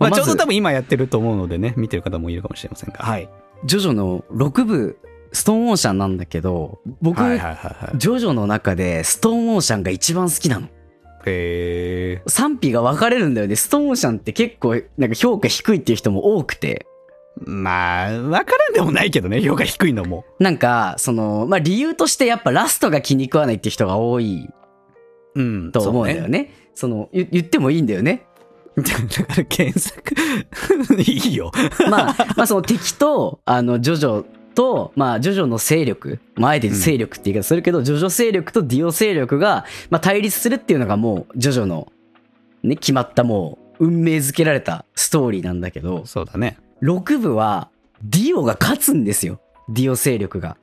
[0.00, 3.04] まあちょうど多分今やってると思うのでね、見てる方もいるかもしれませんが。
[3.04, 3.28] はい。
[3.64, 4.98] ジョジョの6部、
[5.32, 7.98] ストーンオーシャンなんだけど、僕、はいはいはいはい。
[7.98, 10.68] ジョジョの中でストーンオーシャンが一番好きなの。
[11.26, 12.30] へー。
[12.30, 13.56] 賛否が分かれるんだよね。
[13.56, 16.86] ストーンオーシャンって結構なんか評価低いっていう人も多くて。
[17.44, 20.24] まあ、わからんでもないけどね、評価低いのも。
[20.40, 24.48] なんか、その、まあ理由としてやっぱラストが気に食わないっていう人が多い
[25.36, 25.72] うん。
[25.72, 26.52] と思うんだよね。
[26.74, 28.26] その、言言ってもいいんだよね。
[28.76, 30.14] だから原作、
[31.02, 31.50] いいよ。
[31.90, 34.24] まあ、まあその敵と、あの、ジョジョ
[34.58, 41.92] と、まあ、ジョジョの勢力、まあ、あえて勢力って言い方するけど、ジョジョ勢力とディオ勢力が、まあ、対立するっていうのがもう、ジョジョの、
[42.64, 46.58] ね、決まったもう、運命づけられたストーリーなんだけど、そうだね。
[46.82, 47.68] 6部は、
[48.02, 49.40] ディオが勝つんですよ。
[49.68, 50.56] ディオ勢力が。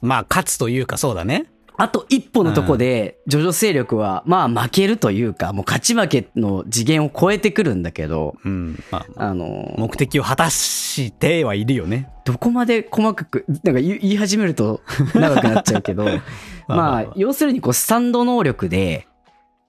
[0.00, 1.46] まあ、勝つというかそうだね。
[1.80, 8.78] あと一歩のとこで、ジョジョ勢力は、まあ負けるというか、もう勝ち負けの次元を超えてくるんだけど、うん。
[8.90, 12.10] まあ、あの、目的を果たしてはいるよね。
[12.26, 14.82] どこまで細かく、なんか言い始めると
[15.14, 16.04] 長くなっちゃうけど、
[16.68, 19.08] まあ要するにこう、スタンド能力で、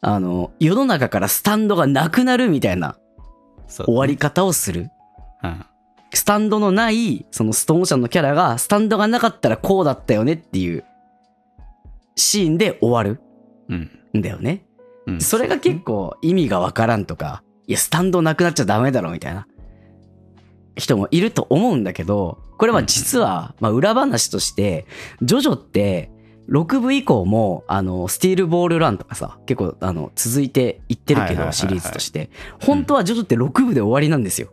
[0.02, 2.97] あの、世の中からスタンドがなくなるみたいな
[3.69, 4.89] 終わり方をする。
[5.43, 5.65] うん。
[6.13, 10.84] スタンドのない、そのストーンオーシャンのキャラが、スタンドがなかったらこうだったよねっていう、
[12.21, 13.21] シーンで終わる
[13.69, 13.89] うん。
[14.17, 14.65] んだよね。
[15.07, 15.21] うん。
[15.21, 19.47] それが結構意味がわからんとか、いや、スタンドなくなっちゃダメだろみたいな
[20.75, 24.86] 人もいると思うんだけど、これは実は、まあ裏話として、
[25.21, 26.12] ジョジョって、
[26.49, 32.29] 6部以降も、あの、スティールボールランとかさ、結構、あの、続いていってるけど、シリーズとして。
[32.60, 34.49] 本当はジョジョって6部で終わりなんですよ。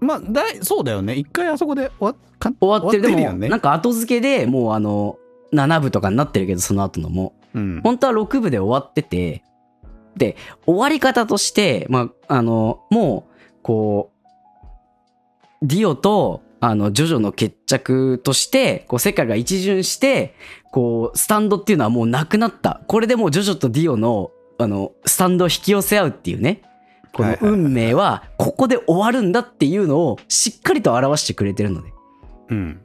[0.00, 1.14] まあ、だいそうだよね。
[1.14, 3.16] 一回あそこで終わか終わってる。
[3.16, 3.32] でも。
[3.48, 5.18] なんか後付けでもうあの、
[5.56, 7.34] 7部とかになってるけど、その後のも。
[7.54, 7.80] うん。
[7.82, 9.42] 本当は6部で終わってて、
[10.16, 20.34] で、終わり方として、まあ、あの、もう、こう、ディオと、ああの、ジョジョの決着として、こう、世界が一巡して、
[20.70, 22.80] こう、スタンドっていうのはもうなくなった。
[22.86, 26.62] これでもうジョジョとディオの、あの、スタンドを引き寄せ合うっていうね。
[27.12, 31.92] この運命は、ここで終わるんだっていうのを、しっかりと表してくれてるのね。
[32.48, 32.80] うん。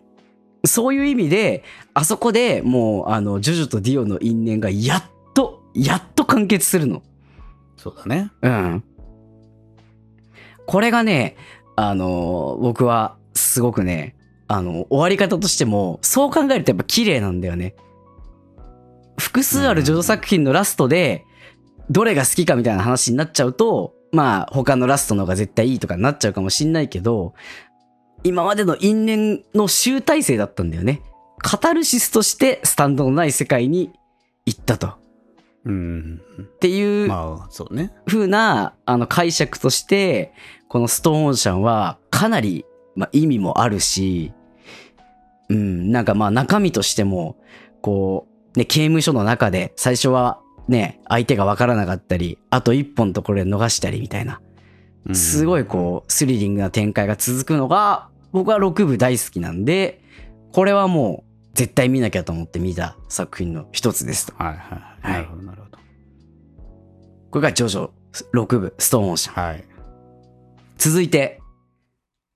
[0.66, 7.02] そういう意味で、あそこでもう、あの、ジョジョとディオの因縁がやっと、やっと完結するの。
[7.78, 8.32] そうだね。
[8.42, 8.84] うん。
[10.68, 11.36] これがね、
[11.76, 14.16] あの、僕はすごくね、
[14.48, 17.76] あの、終わり方としても、そう考えるとやっぱ綺麗なんだよね。
[19.18, 21.26] 複数あるジョジョ作品のラストで、
[21.90, 27.34] どれが好きかみたいな話になっちゃうと、まあ、他のラストの方が絶対いいとかになっちゃうかもしんないけど、
[28.24, 31.02] 今までの因縁の集大成だったんだよね。
[31.40, 33.92] カタルシスとしてスタンドのない世界に
[34.46, 34.94] 行ったと。
[35.66, 36.22] うん。
[36.42, 37.92] っていうまあ、そうね。
[38.08, 40.34] 風な、あの、解釈として、
[40.68, 44.34] このストーンオーシャンは、かなり、まあ、意味もあるし、
[45.50, 47.38] うん、なんかまあ、中身としても、
[47.82, 54.42] こう、ね、刑務所の中で、最初は、ね、相手がわからなかったり、あと一本のところで逃したりみたいな、
[55.08, 60.02] うんすごいこう、スリリングな展開が続くのが、僕は6部大好きなんで、
[60.52, 64.34] これはもう、絶対見なきゃと思って見た作品の一つですと。
[64.42, 64.58] はいはい。
[64.58, 65.78] はいなるほど、なるほど。
[67.32, 67.90] これがジョジョ
[68.34, 69.46] 6部、ストーンオーシャン。
[69.46, 69.64] はい。
[70.78, 71.42] 続いて、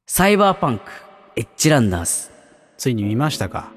[0.08, 0.84] サイバーパンク、
[1.38, 2.32] エッジランナーズ。
[2.78, 3.72] ついに見ましたか？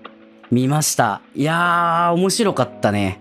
[0.50, 1.22] 見ました。
[1.34, 3.20] いやー、面白かったね。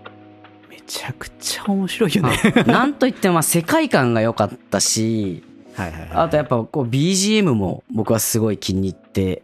[0.68, 2.36] めちゃくちゃ面白いよね。
[2.66, 5.44] なんといっても、まあ、世界観が良かったし、
[5.78, 6.10] はいはいはい。
[6.12, 9.42] あとやっぱこう BGM も僕はすごい気に入って、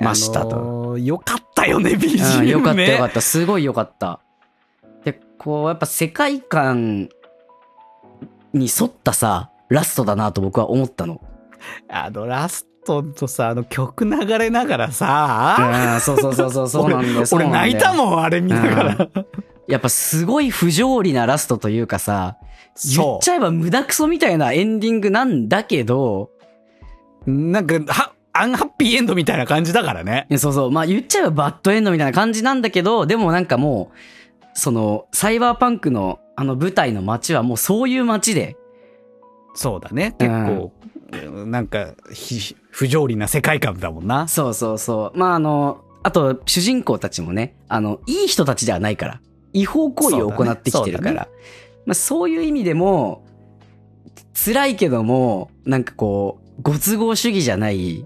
[0.00, 2.50] ましたとあのーよかったよね、うん BGM ね。
[2.50, 3.20] よかったよかった。
[3.20, 4.20] すごいよかった。
[5.04, 7.08] で、こう、やっぱ世界観
[8.52, 11.20] に沿ったさ、ラストだなと僕は思ったの。
[11.88, 17.26] あの、ラストとさ、あの曲流れながらさ、うん、そうそうそうそう、そうなんだよ。
[17.26, 19.08] そう俺泣いたもん、あれ見ながら。
[19.68, 22.36] やっぱすごい不条理なラストというかさ、
[22.84, 26.30] 言っちゃえば無駄クソみたいなエンディングなんだけど、
[27.26, 30.26] なんか、は、アンハッピーエンドみたいな感じだからね。
[30.36, 33.96] そうそう、まあ言っちゃえばバッドエンドみたいな感じなんだけど、でもなんかもう、
[34.54, 38.56] その、サイバーパンクのあの舞台の街はもうそういう街で、
[39.54, 40.14] そうだね。
[40.18, 40.72] 結構、
[41.46, 44.28] なんか、ひ不条理な世界観だもんな。
[44.28, 45.18] そうそうそう。
[45.18, 49.20] まああの、あと主人公たちもね、あの、いい人たちではないから、
[49.54, 51.28] 違法行為を行ってきてるから、
[51.86, 53.24] まあそういう意味でも、
[54.34, 58.04] 辛いけども、なんかこう、ご都合主義じゃない、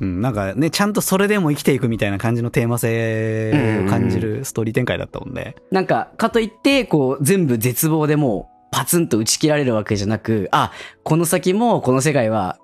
[0.00, 5.54] うん、なんかね、ちゃんとそれでも生きていくみたいな感じのテーマ性を感じるストーリー展開だったもんね。
[5.70, 12.58] なんか、かといって、こう、全部絶望でもう、パツンと打ち切られるわけじゃなく、あ、この先も、この世界は、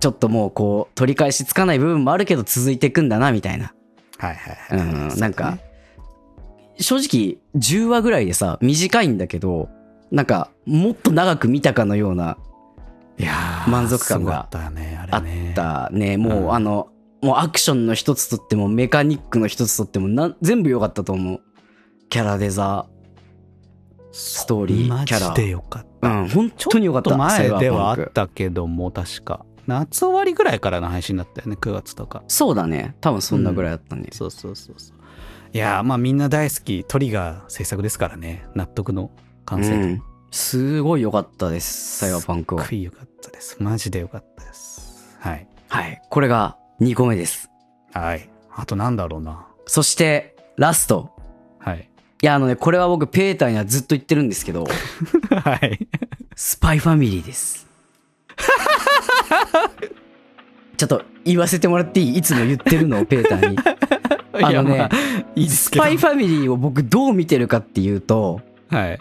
[0.00, 3.72] ちょっともう、こう、取り返しつかない部分もあるけど、続いていくんだな、みたいな。
[4.18, 4.88] はいはいはい。
[5.12, 5.58] うん、なんか、
[6.82, 9.68] 正直、10話ぐらいでさ、短いんだけど、
[10.10, 12.36] なんか、もっと長く見たかのような、
[13.18, 15.22] いやー満足感がすごかったよね、ああっ。
[15.54, 16.16] たね。
[16.16, 16.88] もう、うんあの、
[17.22, 21.40] もうアクションの一つとっても、メカニックの一つとってもな、全部良かったと思う。
[22.08, 22.86] キャラデザ、
[24.10, 25.34] ストーリー、マキャラ。
[25.34, 26.08] ジでよかった。
[26.08, 27.10] うん、本ちょ当に良かった。
[27.10, 29.46] っと前ではあったけども、確か。
[29.66, 32.22] 夏終わりぐらいからの配信だったよね、9月とか。
[32.28, 32.96] そうだね。
[33.00, 34.08] 多分そんなぐらいだったね。
[34.12, 35.01] そうそうそうそう。
[35.54, 38.46] いやーまあみんな大好き、トリガー制作ですからね。
[38.54, 39.10] 納得の
[39.44, 39.76] 完成度。
[39.76, 40.02] うん。
[40.30, 41.98] すごい良かったです。
[41.98, 42.76] サイバーパンクはすっご。
[42.76, 43.56] い良かったです。
[43.62, 45.16] マジで良かったです。
[45.20, 45.46] はい。
[45.68, 46.00] はい。
[46.08, 47.50] これが2個目です。
[47.92, 48.28] はい。
[48.54, 49.46] あとなんだろうな。
[49.66, 51.10] そして、ラスト。
[51.58, 51.90] はい。
[52.22, 54.64] いや、あのね、これは僕、ペーターにはずっと言ってるんですけど、
[55.44, 55.86] はい。
[56.34, 57.66] スパイファミリーです。
[60.78, 62.18] ちょっと言わせてもらっていい？
[62.18, 63.56] いつも言ってるのをペーターに。
[64.32, 64.90] あのねまあ
[65.34, 65.48] いい。
[65.48, 68.40] スパイファミリーを僕どう見てるかっていうと、
[68.70, 68.98] はい。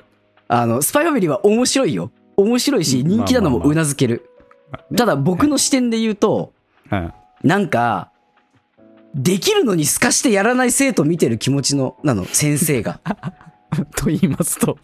[0.48, 2.12] あの、スパイファミリーは面白いよ。
[2.38, 4.30] 面白いし、うん人気なのもまあまあまあうなずける。
[4.96, 6.54] ただ僕の視点で言うと、
[6.90, 7.14] は
[7.44, 7.48] い。
[7.48, 8.12] なんか、
[9.16, 13.00] できるのに透かしてやらない生徒を見てる気持ちの、なの、 先生が。
[13.96, 14.78] と言いますと。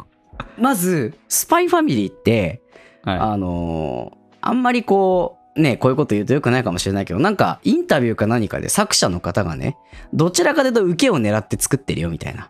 [0.58, 2.62] まず、スパイファミリーって、
[3.04, 9.78] はあのーあんまりこう、ね、こういうこと言うとよくないかもしれないけど、なんか、インタビューか何かで作者の方がね、
[10.14, 12.46] どちらかというと受けを狙って作ってるよみたいな、い。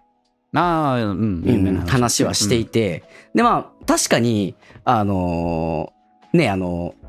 [0.58, 1.44] ああ、うん。
[1.46, 3.04] 有名なうん話はしていて、
[3.34, 7.08] で、まあ、確かに、あのーね、あのー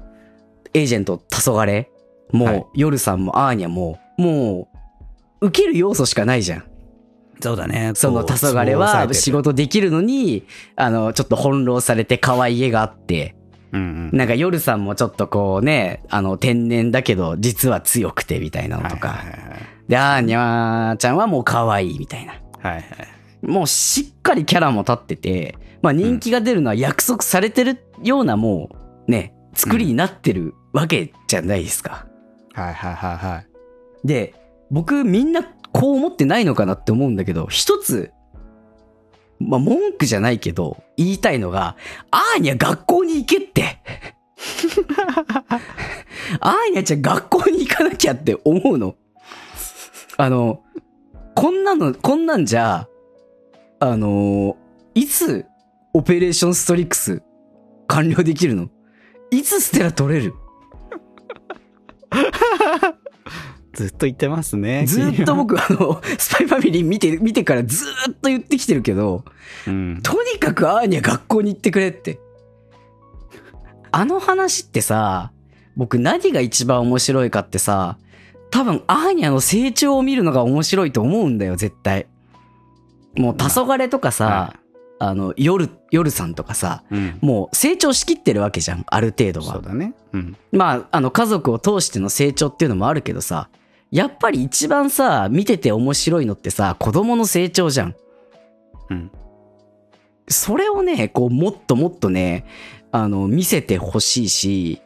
[0.75, 1.87] エージェント、黄昏
[2.33, 4.69] も、はい夜さんも、アーニャも、も
[5.41, 6.65] う、受ける要素しかないじゃん。
[7.41, 7.93] そうだね。
[7.95, 10.45] その黄昏は仕事できるのに、
[10.77, 13.37] あの、ちょっと翻弄されて可愛い絵があって、
[13.73, 14.16] うんうん。
[14.16, 19.09] なんか夜さんもちょっとこうね、あの天然だけど実は強くてみたいなのとか。
[19.09, 19.39] はいはい
[19.89, 22.35] で、あーにゃーちゃんはもう可愛いみたいな。
[22.35, 22.43] はい。
[22.62, 22.87] はいはい。
[23.47, 28.69] もうしっかりキャラも立ってて、まあ人気が出るのは約束されてるようなも
[29.07, 32.07] うね、作りになってるわけじゃないですか。
[32.53, 34.07] はいはいはいはい。
[34.07, 34.35] で、
[34.71, 35.43] 僕みんな
[35.73, 38.12] こう思ってないのかなって思うんだけど、一つ、
[39.41, 41.76] まあ文句じゃないけど、言いたいのが、
[42.11, 43.78] あーにゃ学校に行けって。
[46.41, 48.97] あーにゃちゃん学校に行かなきゃって思うの。
[50.16, 50.62] あの、
[51.34, 52.89] こんなの、こんなんじゃ、
[53.80, 54.57] あの
[54.95, 55.47] いつ
[55.95, 57.22] オペレーションストリックス
[57.86, 58.68] 完了できるの？
[59.30, 60.34] いつステラ取れる？
[63.79, 64.87] ずっと言ってますね。
[64.89, 69.24] ずーっと僕、あの、スパイファミリー見て、見てからずーっと言ってきてるけど、
[69.68, 70.01] うん。
[70.03, 72.18] とにかくアーニャ学校に行ってくれって。
[73.93, 75.31] あの話ってさ、
[75.76, 77.99] 僕何が一番面白いかってさ、
[78.51, 82.09] 多分アーニャの成長を見るのが面白いと思うんだよ、絶対。
[83.16, 84.57] もう、黄昏とかさ、は
[84.99, 87.18] あの、夜、夜さんとかさ、うん。
[87.20, 89.55] もう成長しきってるわけじゃん、ある程度は。
[89.55, 89.95] そうだね。
[90.12, 90.37] うん。
[90.51, 93.49] まあ、あの、家族を通しての成長っていうのもあるけどさ、
[93.91, 97.95] やっぱり一番さ、見てて面白いのってさ、子供の成長じゃん。
[98.91, 99.11] うん。
[100.28, 102.45] それをね、こう、もっともっとね、
[102.93, 104.82] あの、見せてほしいし、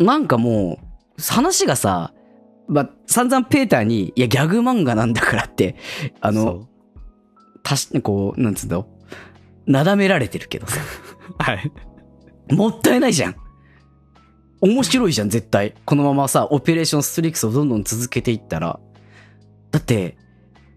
[0.00, 0.80] なんかも
[1.18, 2.12] う、話がさ、
[2.66, 5.76] まあ、散々ペーターに、いや、ギャグ漫画なんだからって、
[6.20, 6.68] ああの、、
[7.62, 8.86] たし、こう、なんつうんだろ
[9.66, 10.80] う、なだめられてるけどさ、
[11.38, 11.72] はい。
[12.52, 13.36] もったいないじゃん。
[14.60, 15.74] 面白いじゃん、絶対。
[15.84, 18.78] このままさ、オペレーションストリックスをどんどん続けていったら。
[19.70, 20.16] だって、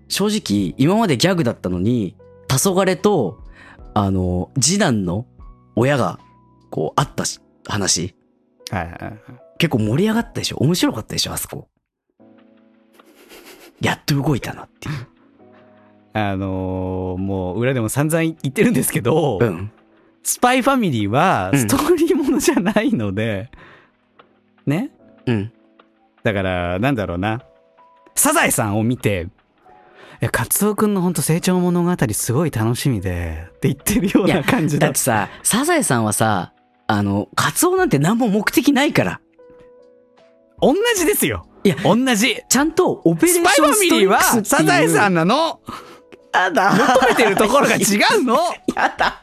[0.07, 2.15] 正直、今までギャグだったのに、
[2.47, 3.39] 黄昏と、
[3.93, 5.25] あの、次男の
[5.75, 6.19] 親が、
[6.69, 8.15] こう、あったし話、
[8.69, 9.13] はいはいはい。
[9.57, 10.57] 結構盛り上がったでしょ？
[10.57, 11.67] 面白かったでしょあそこ。
[13.81, 15.07] やっと動いたなっていう。
[16.13, 19.71] あのーもう裏でも散々言ってるんですけど、うん。
[20.23, 23.51] スパイファミリーはうんストーリーものじゃないので、
[24.65, 24.91] ね。
[25.25, 25.51] うん。
[26.23, 27.41] だから、なんだろうな。
[28.15, 29.27] サザエさんを見て、
[30.21, 36.53] いや、カツオくんのほんと成長物語すごい楽しみで、って言ってるような感じだだってさ、サザエさんはさ、
[36.87, 39.21] あの、カツオなんて何も目的ないから。
[40.61, 41.45] 同じですよ。
[41.65, 42.37] いや同じ。
[42.47, 45.59] ちゃんとオペレーションスパイファミリーはサザエさんなの？
[46.33, 46.71] やだ。
[46.73, 47.79] 求めてるところが違
[48.19, 48.37] うの？
[48.75, 49.22] やだ。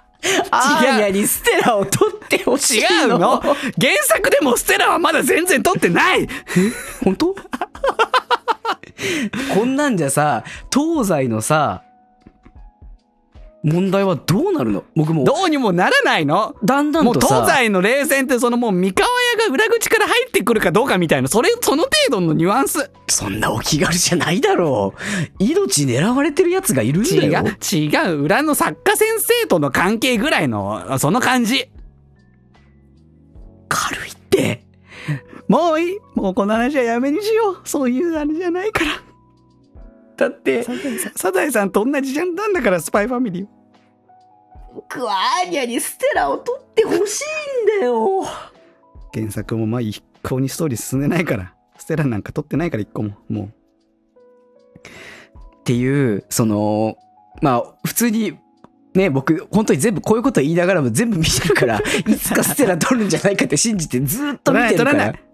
[0.51, 0.97] アー。
[0.99, 3.41] ニャにステラを取ってほしい違うの？
[3.41, 3.55] 原
[4.03, 6.29] 作でもステラはまだ全然撮ってない。
[7.05, 7.35] 本当？
[9.55, 11.83] こんなんじゃさ、東西のさ、
[13.63, 14.85] 問題はどうなるの？
[14.97, 19.07] 僕もう、どうにもならないのだんだんもうとさ、東西の冷戦ってそのもう三河
[19.39, 22.91] 屋が裏口から入ってくるかどうかみたいな、それ、その程度のニュアンス。
[23.09, 25.45] そんなお気軽じゃないだろう。
[25.45, 27.43] 命狙われてる奴がいるんだ違よ。
[27.45, 31.71] う、違う、裏の作家先生との関係ぐらいの、その感じ。
[33.69, 34.65] 軽いって。
[35.49, 35.99] もういい。
[36.15, 37.61] もうこの話はやめにしよう。
[37.65, 39.03] そういうあれじゃないから。
[40.21, 40.63] だって、
[41.17, 43.47] サザエさん、と同じじゃんなんだから、スパイファミリー。
[44.75, 47.23] 僕はアーニャにステラを取ってほし
[47.73, 48.27] いんだよ。
[49.15, 51.55] 原作もまあ一向にストーリー進んでないから。
[51.79, 53.17] ステラなんか撮ってないから一個も。
[53.31, 53.47] もう。
[53.47, 53.49] っ
[55.65, 56.99] ていう、その、
[57.41, 58.37] まあ、普通に、
[58.93, 64.93] ね、僕、本当に全部こういうこと言いながらも全部見てるから、 いつかステラ撮るんじゃないかって信じてずっと見てるから。
[64.93, 65.21] 撮らない。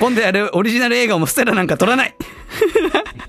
[0.00, 2.16] 今度やるオリジナル映画もステラなんか撮らない。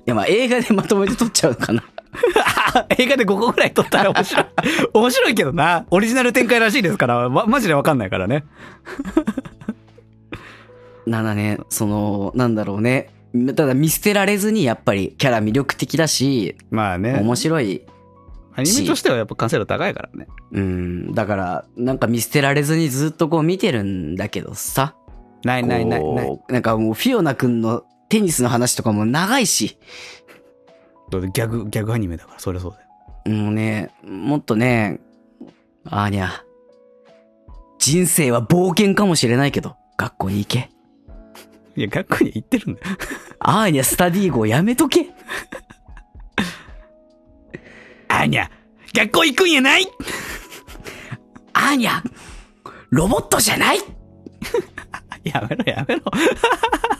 [0.05, 1.83] いや、まあ映画でまとめて撮っちゃうのかな。
[2.97, 4.45] 映画で5個ぐらい撮ったら面白い。
[4.93, 5.85] 面白いけどな。
[5.89, 8.45] オリジナル展開らしいですから、ま、マジでわかんないからね。
[11.05, 13.09] なんだね、その、なんだろうね。
[13.55, 17.19] ただ見捨てられずにやっぱりキャラ魅力的だし、まあね。
[17.19, 17.81] 面白い。
[18.55, 20.27] アニメとしてはやっぱ完成度高いからね。
[20.51, 24.95] うん、だから、なんか見捨てられずにずっとこう見てるんだけどさ。
[25.43, 26.39] ないないないない。
[26.47, 27.83] なんかもうフィオナ君の
[28.13, 29.79] テニスの話とかも長いし、
[31.09, 32.71] ギャグ、ギャグアニメだから、それそう
[33.25, 33.39] だよ。
[33.43, 34.99] もうね、もっとね、
[35.83, 36.43] あーにゃ、
[37.79, 40.69] 人生は冒険かもしれないけど、学校に行け。
[41.75, 42.85] いや、学校に行ってるんだよ。
[43.39, 45.07] あーにゃ、スタディーゴやめとけ。
[48.09, 48.51] あーにゃ、
[48.93, 49.87] 学校行くんやない
[51.53, 52.03] あーにゃ、
[52.91, 53.79] ロボットじゃない
[55.23, 56.03] やめろやめろ。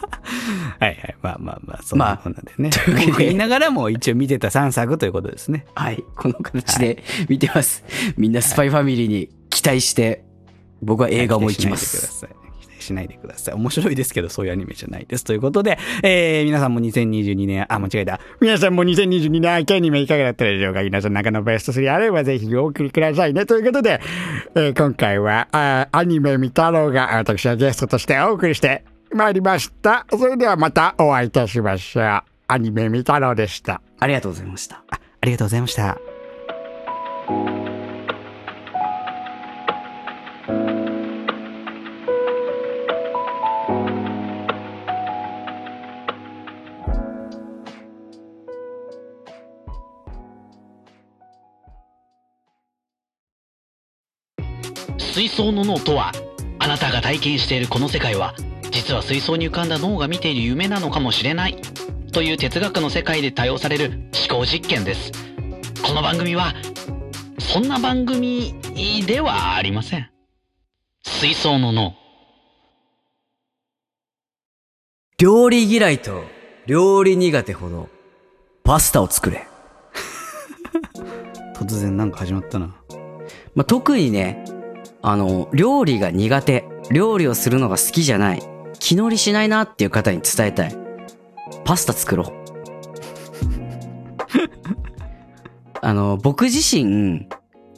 [0.80, 1.16] はいはい。
[1.22, 2.70] まあまあまあ、そんまあなこんなんでね。
[2.70, 5.66] というわけで文句言いながらも一応見てた3作ということですね。
[5.76, 7.84] はい、この形で見てます。
[8.18, 10.24] みんなスパイファミリーに期待して
[10.82, 11.98] 僕は映画も行きま期待す。
[12.18, 12.30] しないでください。
[12.62, 13.54] 期待しないでください。
[13.56, 15.24] 面白いですけど、そういうアニメじゃないです。
[15.24, 18.20] ということで、えー、皆さんも2022年、あ、間違えた。
[18.42, 20.84] 皆さんも2022年秋アニメいかがだったでしょうか？
[20.84, 23.46] 皆さん中のベスト3あればぜひお送りくださいね。
[23.46, 24.02] ということで、
[24.56, 28.84] えー今回はあアニメ見太郎が私はゲストとしてお送りして
[29.14, 30.06] まいりました。
[30.10, 32.24] それではまたお会いいたしましょう。
[32.48, 33.82] アニメ見太郎でした。
[34.00, 34.84] ありがとうございました。
[34.90, 35.98] ありがとうございました。
[54.98, 56.12] 水槽の脳とは
[56.64, 58.36] あなたが体験しているこの世界は
[58.72, 61.58] 実は水槽に浮かんだ脳が見ている夢なのかもしれない
[62.14, 65.12] という哲学の世界で多用される思考実験です
[65.86, 66.54] この番組は
[67.38, 68.56] そんな番組
[69.06, 70.10] ではありません
[71.04, 71.96] 水槽の脳
[75.18, 76.24] 料理嫌いと
[76.66, 77.90] 料理苦手ほど
[78.64, 79.46] パスタを作れ。
[81.56, 82.76] 突然なんか始まったな。
[83.54, 84.44] まあ、特にね、
[85.06, 88.42] あの、料理が苦手、料理をするのが好きじゃない、
[88.80, 90.76] 気乗りしないなっていう方に伝えたい。
[91.66, 92.32] パスタ作ろう。
[95.82, 97.28] あの、僕自身、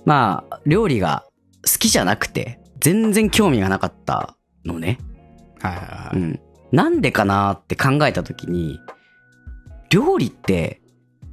[0.05, 1.26] まあ、料理が
[1.65, 4.99] 好きじゃなくて、全然興味がなかったのね。
[5.61, 6.17] はいはいはい。
[6.17, 6.39] うん。
[6.71, 8.80] なんでかなって考えたときに、
[9.89, 10.80] 料理って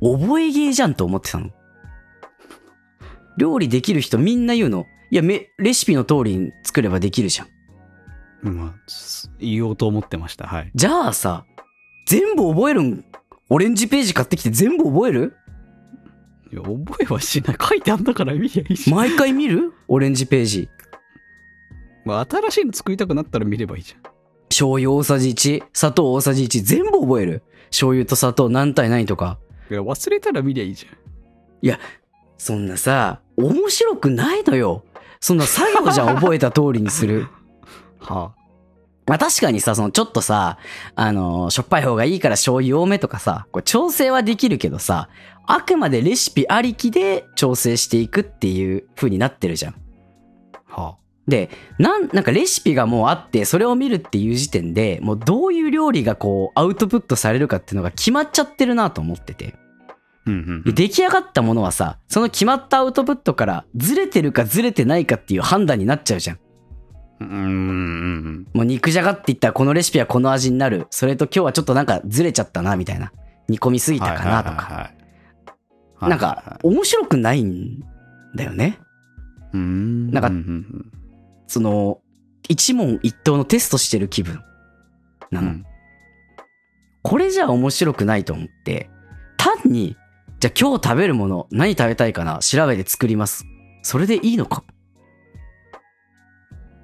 [0.00, 1.50] 覚え芸じゃんと思ってたの。
[3.36, 4.86] 料理できる人みんな言うの。
[5.12, 8.50] いや、め、レシピの通りに作ればできるじゃん。
[8.50, 10.46] まあ、す言おうと思ってました。
[10.46, 10.70] はい。
[10.74, 11.44] じゃあさ、
[12.06, 13.04] 全部覚えるん？
[13.50, 15.36] オレンジページ買ってきて全部覚える？
[16.50, 17.58] いや、覚えはしない。
[17.60, 18.90] 書いてあんだから見りゃいいし。
[18.90, 19.74] 毎回見る？
[19.86, 20.70] オレンジページ。
[22.06, 24.02] まあ、新しいの作りたくなったら見ればいいじゃん。
[24.48, 27.42] 醤油大さじ1、砂糖大さじ1、全部覚える？
[27.68, 29.38] 醤油と砂糖何対何とか。
[29.70, 31.78] いや忘れたら見りゃいいじゃん。
[32.38, 34.84] そんなさ、面白くないのよ。
[35.22, 37.28] そんな作業じゃん、覚えた通りにする。
[38.00, 38.32] は
[39.06, 40.58] まあ確かにさ、そのちょっとさ、
[40.96, 45.08] あの、しょっぱい方がいいから醤油多めとかさ、これ調整はできるけどさ、
[45.46, 49.74] あくまでレシピありきで調整していくっていう風になってるじゃん。
[50.68, 50.82] あ。
[50.82, 50.96] は
[51.28, 59.54] で、なん、なんかレシピがもうあって、それを見るっていう時点で、もうどういう料理がこう、アウトプットされるかっていうのが決まっちゃってるなと思ってて。
[60.26, 60.30] あ。
[60.30, 66.38] うんうんで出来上がったものはさ、その決まったアウトプットからずれてるかずれてないかっていう判断になっちゃうじゃん。
[67.20, 67.28] うん。
[67.28, 68.46] うんうんうん。
[68.52, 70.86] もう肉じゃがって言ったらこのレシピはこの味になる。
[70.90, 73.12] それと今日はちょっとなんかずれちゃったな、みたいな。
[73.48, 74.92] 煮込みすぎたかなとか。
[76.00, 77.80] なんか、面白くないん
[78.34, 78.78] だよね。
[79.52, 80.10] うーん。
[80.10, 80.92] なんかううん
[81.46, 82.00] その、
[82.48, 84.40] 一問一答のテストしてる気分
[85.30, 85.48] なの。
[85.48, 85.66] うん
[87.04, 88.88] これじゃ面白くないと思って、
[89.36, 89.96] 単に、
[90.42, 92.40] じゃあ今日食べるもの、何食べたいかな？
[92.40, 93.44] 調べて作ります。
[93.84, 94.64] それでいいのか？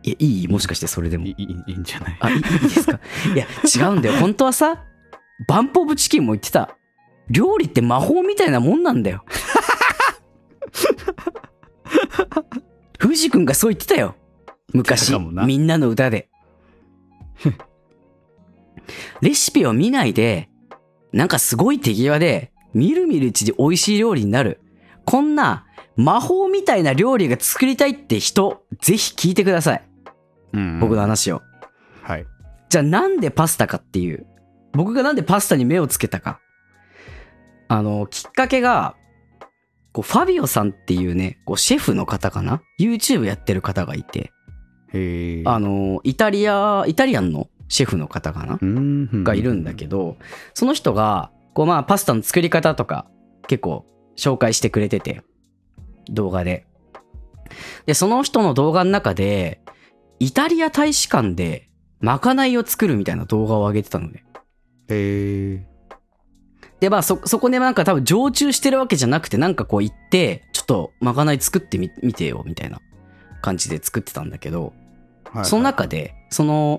[0.05, 0.49] いや、いい？
[0.49, 1.35] もしかしてそれでもい。
[1.37, 2.17] いいいいんじゃない？
[2.21, 3.01] あ、いいいいですか？
[3.35, 4.15] いや、違うんだよ。
[4.21, 4.85] 本当はさ、
[5.49, 6.77] バンポーブチキンも言ってた。
[7.31, 9.25] 料理って魔法みたいなもんなんだよ。
[13.01, 14.15] 藤君がそう言ってたよ。
[14.73, 16.29] 昔、みんなの歌で。
[19.21, 20.49] レシピを見ないで、
[21.13, 24.61] なんかすごい手際で、みるみるうちに美味しい料理になる。
[25.05, 25.67] こんな
[25.97, 29.83] 魔法みたいな料理が作りたいって人、ぜひ聞いてください。
[30.53, 31.43] うん僕の話を。
[32.03, 32.27] はい。
[32.69, 34.27] じゃあなんでパスタかっていう。
[34.73, 36.41] 僕がなんでパスタに目をつけたか。
[37.69, 38.95] あの、きっかけが、
[39.93, 44.33] こう、ファビオさんっていうね、こう、シェフの方かな ?YouTube やってる方がいて、
[44.93, 45.43] へえ。
[45.47, 48.59] あの、イタリア、イタリアンのシェフの方かな？
[48.61, 50.17] うんがいるんだけど、
[50.55, 53.11] その人が、こうまあパスタの作り方とか
[53.49, 53.85] 結構
[54.17, 55.23] 紹介してくれてて、
[56.09, 56.69] 動画で。
[57.85, 59.61] で、その人の動画の中で、
[60.21, 64.25] イタリア大使館でまかないを作るみたいな動画を上げてたのね。
[64.89, 65.67] へえ。
[66.79, 72.81] で、まあそ、そこでなんか多分常駐してるわけじゃなくてなんかこう行って、ちょっとまかない作ってみ、見てよみたいな
[73.43, 74.75] 感じで作ってたんだけど、
[75.33, 76.79] はいその中で、その、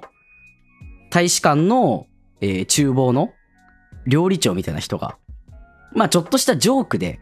[1.10, 2.08] 大使館の、
[2.40, 3.34] えー厨房の
[4.08, 5.18] 料理長みたいな人が、
[5.94, 7.20] まあちょっとしたジョークで、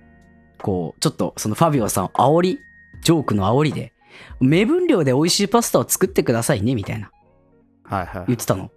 [0.61, 2.59] こう、ちょっとそのファビオさんを煽り、
[3.01, 3.93] ジョークの煽りで、
[4.39, 7.11] 目分量で美味しいパスタを作ってくださいね、みたいな
[7.83, 8.25] はいはい。
[8.27, 8.71] 言ってたの。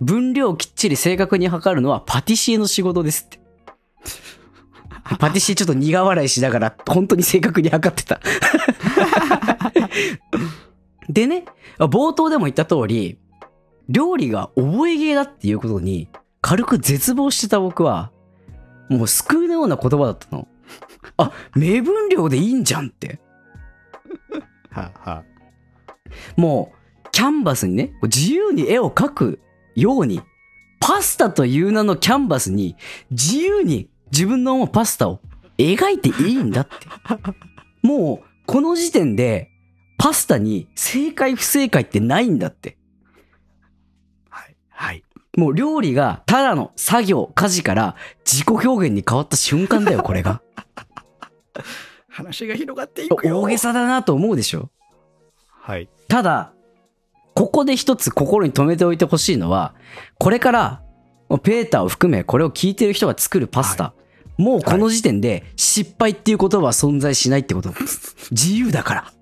[0.00, 3.40] 分量をきっちり正確に測るのはパティシエの仕事ですって。
[5.18, 8.20] パティシエちょっと苦笑いしながら、本当に正確に測ってた。
[11.08, 11.44] でね、
[11.78, 13.18] 冒頭でも言った通り、
[13.88, 16.08] 料理が覚え芸だっていうことに
[16.40, 18.10] 軽く絶望してた僕は、
[18.88, 20.48] もう救いのような言葉だったの。
[21.16, 23.20] あ、目分量でいいんじゃんって。
[24.70, 25.24] はは
[26.36, 29.40] もう、キャンバスにね、自由に絵を描く
[29.74, 30.22] ように、
[30.80, 32.76] パスタという名のキャンバスに、
[33.10, 35.20] 自由に自分の思うパスタを
[35.58, 36.72] 描いていいんだって。
[37.82, 39.50] もう、この時点で、
[39.98, 42.77] パスタに正解不正解ってないんだって。
[45.38, 45.46] はい。
[45.46, 45.46] はい。
[45.46, 50.42] もう料理がただの作業、家事から自己表現に変わった瞬間だよ、これが。
[52.08, 54.70] 話が広がってい大げさだなと思うでしょ？
[55.48, 55.88] はい。
[56.08, 56.52] ただ、
[57.34, 59.74] ここで一つ心に留めておいてほしいのは、
[60.18, 60.82] これから、
[61.42, 63.92] ペーターを含めこれを聞いてる人が作るパスタ、
[64.38, 67.72] もうこの時点で失敗っていう言葉は存在しないってこと。
[68.32, 69.12] 自由だから。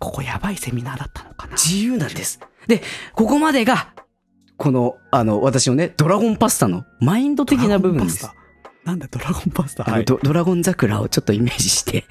[0.00, 2.40] で、ここやばいセミナーだったのかな自由なんです。
[2.66, 2.82] で、
[3.14, 3.94] ここまでが、
[4.56, 8.30] この、あの、私のね、ドラゴンパスタのマインド的な部分です。
[8.84, 12.06] なんだドラゴンパスタあのドドラゴン桜をちょっとイメージして、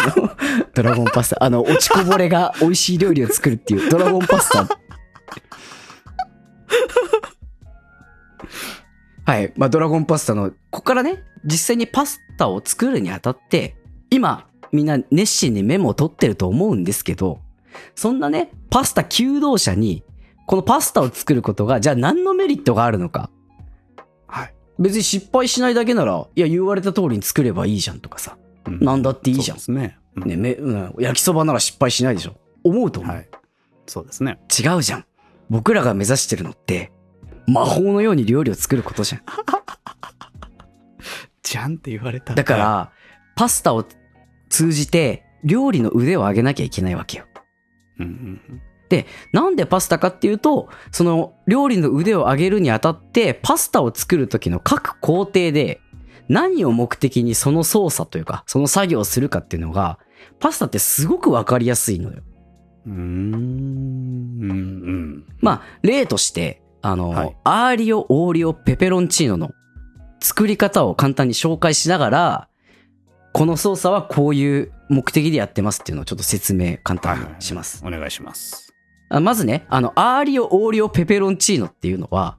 [0.74, 4.66] ドラゴンパスタ、あの、落ちこぼれが美味しい料理を作るっていうドラゴンパスタ。
[9.26, 9.52] はい。
[9.56, 13.76] まあ、ドラゴンパスタの、ここからね、実際にパスタを作るにあたって、
[14.10, 17.40] 今、みんな熱心にメモを取ってると思うんですけど、
[17.94, 20.02] そんなね、パスタ求道者に、
[20.46, 23.30] このパスタを作ることが、じゃあ何のメリットがあるのか。
[24.26, 24.54] はい。
[24.78, 28.36] 別に失敗しないだけなら、いや、言われた通りに作ればいいじゃんとかさ。
[28.66, 29.98] うんなんだっていいじゃんそうですね。
[30.16, 32.36] うんね、め、うん、焼きそばなら失敗しないでしょ。
[32.64, 33.14] 思うと思う。
[33.16, 33.28] はい。
[33.86, 34.38] そうですね。
[34.48, 35.04] 違うじゃん。
[35.48, 36.92] 僕らが目指してるのって、
[37.46, 39.22] 魔法のように料理を作ることじゃん。
[41.42, 42.92] じゃんって言われただから、
[43.36, 43.84] パスタを
[44.48, 47.24] 通じて、料理の腕を上げなきゃいけないわけよ。
[47.98, 48.14] うんうんう
[48.54, 48.62] ん
[49.32, 55.82] なんでパスタかっていうと、その料理の腕を上げるにあたって、パスタを作る時の各工程で、
[56.30, 59.98] 何を目的にその操作というか、その作業をするかっていうのが、
[60.40, 62.22] パスタってすごくわかりやすいのよ。
[62.86, 62.96] うーん。
[62.96, 65.24] うんうん。
[65.40, 69.50] まあ、例として、あの、はいアーリオ、オーリオ、ペペロンチーノの
[70.20, 72.47] 作り方を簡単に紹介しながら、
[73.32, 77.82] この操作はこういう目的でやってますっていうのをちょっと説明簡単にします。
[77.86, 78.72] お願いします。
[79.10, 82.36] あまずね、あの、アーリオ、オーリオ、ペペロンチーノっていうのは、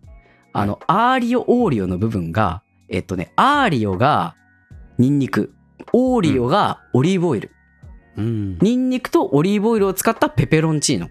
[0.53, 4.35] あの、アーリオ、オーリオの部分が、えっとね、アーリオが
[4.97, 5.53] ニンニク、
[5.93, 7.51] オーリオがオリーブオイル、
[8.17, 8.57] うん。
[8.59, 11.09] ニンニクとオリーブオイルを使ったペペロンチーノ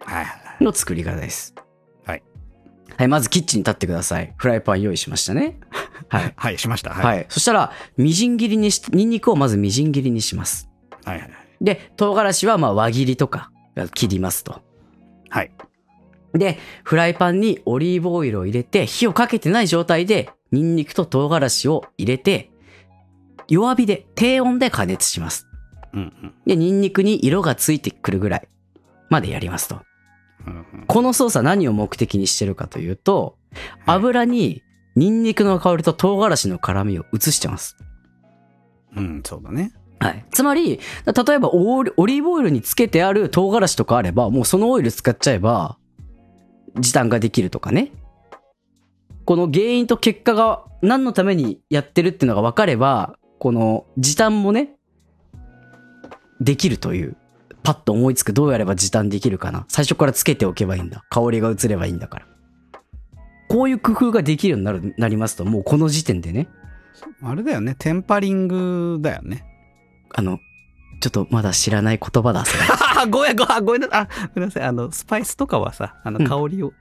[0.00, 0.64] はいはい。
[0.64, 1.54] の作り方です。
[1.56, 1.67] はい。
[2.98, 4.34] はい、まずキッチンに立ってください。
[4.36, 5.60] フライパン用意しましたね。
[6.10, 6.32] はい。
[6.36, 6.90] はい、しました。
[6.90, 7.16] はい。
[7.18, 7.26] はい。
[7.28, 10.68] そしたら、みじん切りにし、ニンニクをまずみじん切りにします。
[11.04, 11.30] はいはい。
[11.60, 13.52] で、唐辛子はまあ輪切りとか
[13.94, 14.62] 切りますと。
[15.28, 15.52] はい。
[16.32, 22.50] で、フライパンにオリーブオイルを入れて、火をかけてない状態で、ニンニクと唐辛子を入れて、
[23.46, 25.46] 弱火で、低温で加熱します。
[25.94, 28.48] うんうんで、ニンニクに色がついてくるぐらい
[29.08, 29.87] までやりますと。
[30.86, 33.36] この操作何を目的にしてるかというと、
[33.86, 34.62] 油に
[34.96, 37.76] ニンニクの香りと唐辛子の辛みを移してます。
[38.96, 39.72] うん、そうだね。
[40.00, 40.24] はい。
[40.30, 45.78] つまり、例えばオリオリーブオイルにつけてある唐辛子とかあれば、もうそのオイル使っちゃえば、
[46.78, 47.92] 時短ができるとかね。
[49.24, 54.76] この原因と結果が何のためにやってるっていうのが分かれば、この時短もね、
[56.40, 57.16] できるという。
[57.62, 59.66] パッと思いつくどうやれば時短できるかな。
[59.68, 61.04] 最初からつけておけばいいんだ。
[61.10, 62.26] 香りが移ればいいんだから。
[63.48, 66.48] こういう工夫ができるようになる、なりますと、もうこの時点でね、
[67.22, 67.74] あれだよね。
[67.78, 69.44] テンパリングだよね。
[70.14, 70.38] あの、
[71.00, 72.64] ちょっとまだ知らない言葉だ、それ。
[73.02, 74.00] あ、ごめん、ごめん、ごめんなさい。
[74.00, 74.62] あ、ごめんなさい。
[74.64, 76.72] あの、スパイスとかはさ、あの、うん香りを、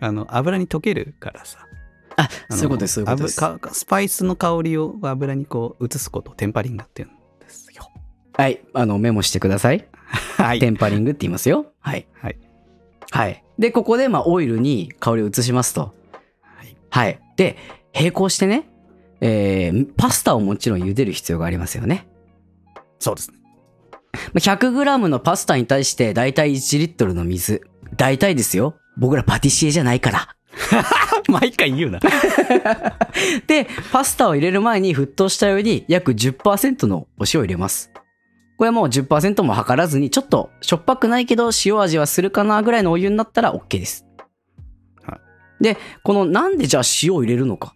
[0.00, 1.58] あの、油に溶けるからさ。
[2.16, 3.40] あ、あのそういうことです、そういうことです。
[3.72, 7.90] スパイスの香りを油にこう、移すことをテンパリングって言うんですよ。
[8.34, 9.86] はい、あの、メモしてください。
[10.36, 11.66] はテンパリングって言いますよ。
[11.80, 12.06] はい。
[12.12, 12.38] はい。
[13.10, 13.44] はい。
[13.58, 15.94] で、ここで、まあ、オイルに香りを移しますと。
[16.42, 16.76] はい。
[16.90, 17.20] はい。
[17.36, 17.56] で、
[17.94, 18.68] 並行してね、
[19.20, 22.08] えー、パスタをもちろん茹でる必要がありますよね。
[22.98, 23.38] そうですね。
[24.12, 27.62] まあ 100g のパスタに対して、だいたい1リットルの水。
[27.96, 28.76] 大体ですよ。
[28.96, 30.36] 僕らパティシエじゃないから。
[31.28, 32.00] 毎回言うな。
[33.46, 37.89] で、パスタを入れる前に沸騰したように約10%のお塩を入れます。
[38.60, 44.04] これはもう10%も測らずに、ちょっとしょっぱくないけど塩味はするかなぐらいのお湯になったら OK です。
[45.02, 45.18] は
[45.62, 47.74] で、このなんでじゃあ塩を入れるのか。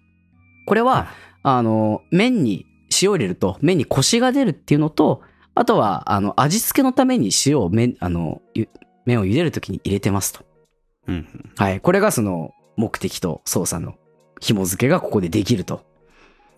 [0.66, 1.06] これは、はい
[1.42, 2.66] あの、麺に
[3.00, 5.22] 塩を入れると麺にコシが出るっていうのと、
[5.54, 8.68] あとは、あの、味付けのために塩を麺、あの、ゆ
[9.06, 10.44] 麺を茹でるときに入れてますと。
[11.08, 11.50] うん。
[11.56, 11.80] はい。
[11.80, 13.94] これがその目的と操作の
[14.38, 15.80] 紐付けがここでできると。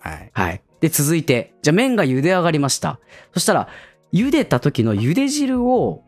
[0.01, 0.31] はい。
[0.33, 0.63] はい。
[0.81, 2.99] で、続いて、じゃあ麺が茹で上がりました。
[3.33, 3.69] そしたら、
[4.13, 6.03] 茹でた時の茹で汁を、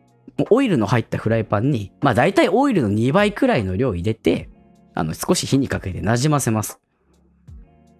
[0.49, 4.49] オイルの入ったフライパンに、まあ大体オイルの2倍くらいの量入れて、
[4.95, 6.79] あの、少し火にかけて馴染ませます。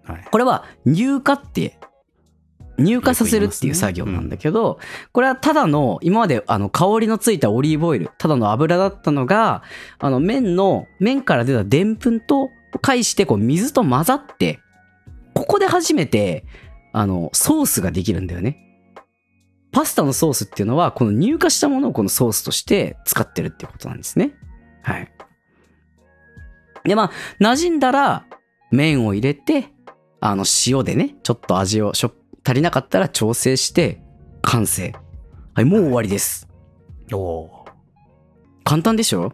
[0.04, 0.24] はい。
[0.30, 1.78] これは乳化って、
[2.78, 4.78] 乳化させるっていう作業なんだけど、
[5.12, 9.62] これはただの、今まであの香りのついたオリーブオイル、ただの油だったのが、
[9.98, 12.48] あの麺の、麺から出たでんぷんと、
[12.80, 14.60] 返してこう水と混ざって、
[15.34, 16.44] ここで初めて、
[16.92, 18.69] あの、ソースができるんだよね。
[19.72, 24.34] パスタのソースっていうのは、この乳化したものをこのソースとして使ってるっていうことなんですね。
[24.82, 25.12] はい。
[26.84, 27.10] で、まあ、
[27.40, 28.26] 馴染んだら、
[28.70, 29.68] 麺を入れて、
[30.20, 32.12] あの、塩でね、ちょっと味をしょ、
[32.44, 34.02] 足りなかったら調整して、
[34.42, 34.94] 完成。
[35.54, 36.48] はい、もう終わりです。
[37.12, 37.64] おお
[38.64, 39.32] 簡単でしょ？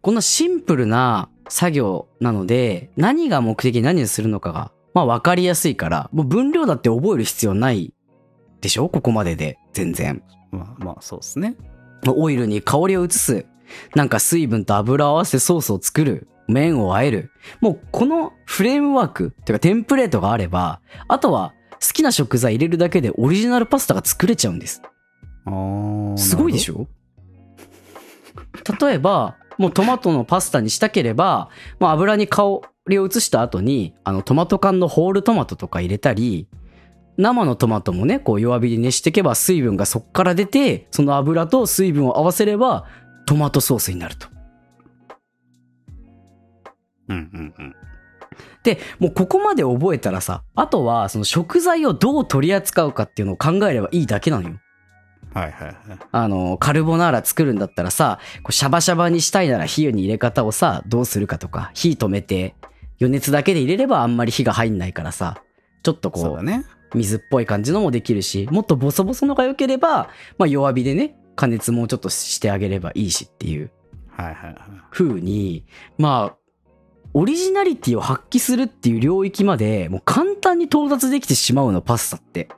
[0.00, 7.92] こんなシンプルな作業なので、何が目的何をするのかが、まあ分かりやすいから、もう分量だって覚える必要ない
[8.62, 8.88] でしょ？
[8.88, 10.22] ここまでで、全然。
[10.52, 10.56] ー。
[10.56, 11.56] まあまあ、そうですね。
[12.06, 13.44] オイルに香りを移す。
[13.94, 16.28] なんか水分と油を合わせてソースを作る。
[16.48, 17.30] 麺を和える。
[17.60, 24.82] もうこのフレームワーク、てかテンプレートがあれば、あとは好きな食材入れるだけでオリジナルパスタが作れちゃうんです。
[25.46, 26.88] あーすごいでしょ？
[28.80, 31.48] 例えば、もうトマトのパスタにしたければ、
[31.78, 36.48] もう油に香りを移した後に、あのトマト缶のホールトマトとか入れたり、
[37.16, 42.86] 生のトマトもね、こう弱火で熱していけば水分がそこから出て、その油と水分を合わせれば
[43.26, 44.28] トマトソースになると。
[47.08, 47.76] うんうんうん。
[48.62, 54.56] で、もうここまで覚えたらさ、あとはその食材をどう取り扱うかっていうのを考えればいいだけなのよ。
[55.34, 55.76] はいはいはい。
[56.10, 62.54] あの、カルボナーラ作るんだったらさ、こうシャバシャバにしたいなら火に入れ方をさ、どうするかとか、火止めて、
[63.00, 65.42] 余熱だけで入れればあんまり火が入んないからさ、
[65.82, 66.64] ちょっとこう、そうだね。
[66.94, 73.70] 水っぽい感じのもできるし、もっとボソボソのが良ければ、まあ弱火でね、加熱もうちょっとしてあげればいいしっていう
[74.16, 74.56] はいはいはい。
[74.90, 75.64] 風に、
[75.98, 76.36] まあ、
[77.14, 82.48] オリジナリティを発揮するっていう領域まで、もう簡単に到達できてしまうの、パスタって。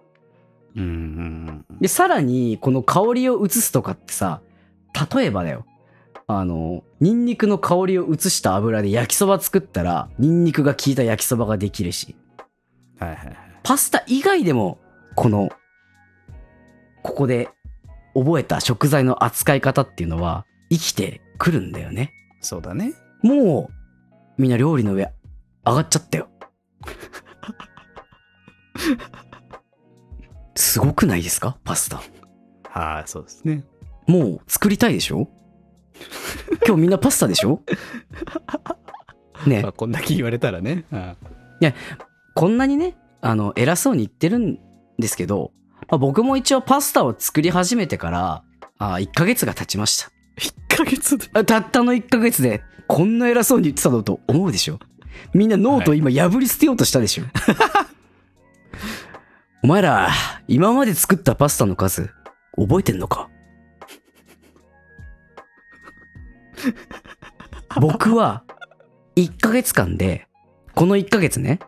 [0.76, 1.64] うん。
[1.80, 4.42] で、さらに、この香りを移すとかってさ、
[5.14, 5.64] 例えばだよ。
[6.26, 12.16] あの、ニンニクの香りを移した油で焼きそば作ったら、ニンニクが効いた焼きそばができるし、
[12.98, 13.36] はいはいはい。
[13.64, 14.78] パスタ以外でも、
[15.16, 15.48] この、
[17.02, 17.48] ここで
[18.14, 22.12] 覚えた食材の扱い方っていうのは、生きてくるんだよね。
[22.40, 22.92] そうだね。
[23.22, 23.70] も
[24.38, 25.12] う、みんな料理の上、
[25.64, 26.28] 上がっちゃったよ。
[30.54, 31.56] すごくないですか？
[31.64, 32.02] パスタ。
[32.68, 33.64] はい、そうですね。
[34.06, 35.28] もう作りたいでしょ？
[36.66, 37.62] 今日みんなパスタでしょ？
[39.46, 40.84] ねまあ、こんだけ言われたらね。
[40.92, 41.16] うん
[42.36, 42.96] こんなにね、
[43.26, 44.58] あの、偉そうに言ってるん
[44.98, 45.52] ですけど、
[45.88, 48.44] まあ、僕も一応パスタを作り始めてから、
[48.78, 50.10] あ1ヶ月が経ちました。
[50.38, 51.26] 1ヶ月で？
[51.32, 54.78] あたったの1ヶ月で、こんな偉そうに言ってたのと思うでしょ？
[55.32, 57.24] みんなノートを今破り捨てようとしたでしょ、
[59.62, 60.10] お前ら、
[60.48, 62.10] 今まで作ったパスタの数、
[62.58, 63.30] 覚えてんのか？
[67.80, 68.44] 僕は、
[69.16, 70.26] 1ヶ月間で、
[70.74, 71.60] この1ヶ月ね、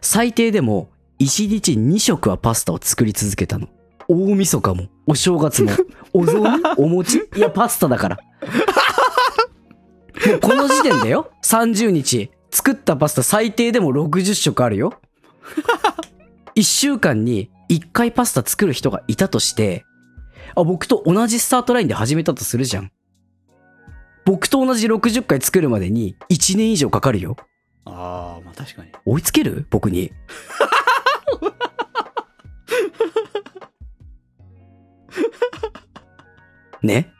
[0.00, 3.68] 最低でも、1日2食はパスタを作り続けたの。
[4.08, 5.72] 大晦日も、お正月も、
[6.12, 8.18] お雑煮お餅いや、パスタだから。
[10.26, 14.94] もうこの時点でよ、30日、作ったパスタ最低でも60食あるよ。
[16.54, 19.84] 1週間に1回パスタ作る人がいたとして、
[20.54, 22.90] あ、僕と同じスタートラインで始めたとするじゃん。
[24.24, 27.36] 僕と同じ60回作るまでに1年以上かかるよ。
[27.86, 28.90] ああ、まあ確かに。
[29.04, 29.66] 追いつける？
[29.70, 30.12] 僕に？
[36.82, 37.12] ね？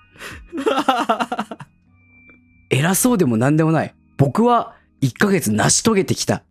[2.71, 3.95] 偉そうでも何でもない。
[4.17, 6.43] 僕は1ヶ月成し遂げてきた。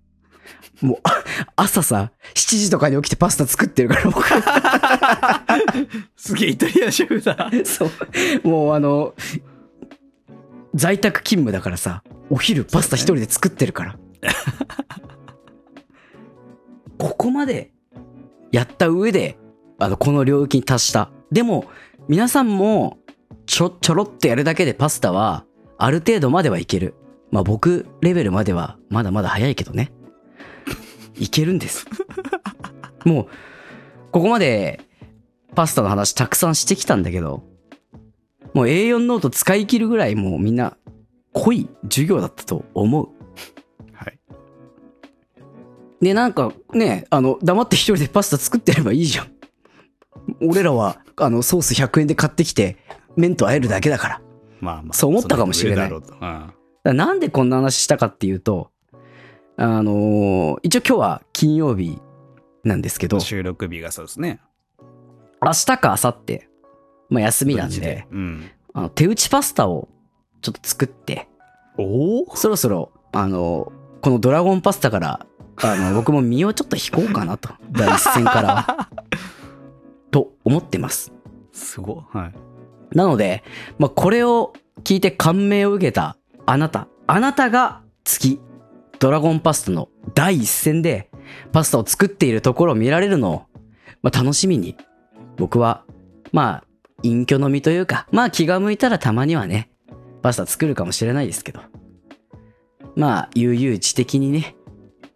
[0.81, 1.23] もう、あ
[1.55, 4.25] 朝さ、7時とかに起きてパスタ作ってるから、僕。
[6.17, 7.49] すげえイタリアンシェフだ。
[7.65, 7.85] そ
[8.43, 8.47] う。
[8.47, 9.13] もうあの、
[10.73, 13.95] 在宅勤務だからさ、お昼パスタ一人で作ってるから。
[16.97, 17.71] ここまで
[18.51, 19.37] やった上で、
[19.79, 21.11] あの、この領域に達した。
[21.31, 21.65] でも、
[22.07, 22.97] 皆さんも、
[23.45, 25.45] ちょ、ちょろっとやるだけでパスタは、
[25.77, 26.95] ある程度まではいける。
[27.31, 29.91] まあ僕レベルまでは、まだまだ早いけどね。
[31.17, 31.85] いけるんです。
[33.05, 33.27] もう、
[34.11, 34.81] ここまで
[35.53, 37.43] パスタの話たくさんしてきたんだけど、
[38.53, 40.77] もう A4 ノート使い切るぐらいもうみんな
[41.33, 43.09] 濃い授業だったと思う。
[45.99, 46.05] はい。
[46.05, 49.31] で、なんかね、あの、黙って一人でパスタ作ってればいいじゃん。
[50.41, 52.77] 俺らは、あの、ソース100円で買ってきて、
[53.15, 54.21] 麺と和えるだけだから。
[54.59, 54.93] まあまあ。
[54.93, 56.53] そう思ったかもしれないうん
[56.93, 58.69] なんでこんな話したかっていうと、
[59.57, 61.99] あのー一応今日は金曜日
[62.63, 64.39] なんですけど、収録日がそうですね。
[65.41, 66.41] 明日か明後日、
[67.09, 68.51] まあ休みなん土日で、うん。
[68.73, 69.87] あの手打ちパスタを
[70.41, 71.27] ちょっと作って、
[71.79, 73.71] おおそろそろ、あの、
[74.01, 75.25] このドラゴンパスタから、
[75.61, 77.49] あの、僕も身をちょっと引こうかなと。
[77.71, 78.89] 第一線から。
[80.11, 81.13] と思ってます。
[81.51, 82.17] すごい。
[82.17, 82.33] はい。
[82.97, 83.43] なので、
[83.77, 84.53] まあ、これを
[84.83, 88.39] 聞いて感銘を受けたあなた、あなたが月、
[88.99, 91.09] ドラゴンパスタの第一線で
[91.51, 93.43] パスタを作っているところを見られるのを、
[94.01, 94.75] まあ、楽しみに、
[95.37, 95.83] 僕は、
[96.31, 96.63] まあ、
[97.03, 99.69] 隠居の身というか、まあ気が向いたらたまにはね、
[100.21, 101.61] パスタ作るかもしれないですけど、
[102.95, 104.55] まあ、悠々自適にね、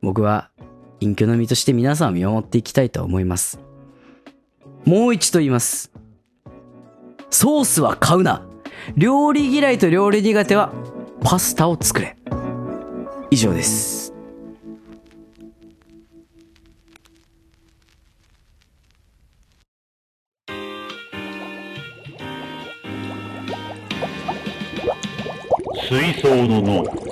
[0.01, 0.49] 僕は
[1.01, 3.59] 隠居の身として皆さんを見守っていきたいと思います。
[4.85, 5.91] もう一度言います。
[7.29, 8.45] ソースは買うな。
[8.95, 10.71] 料理嫌いと料理苦手は
[11.21, 12.15] パスタを作れ。
[13.29, 14.13] 以上です。
[25.89, 27.08] 水槽の脳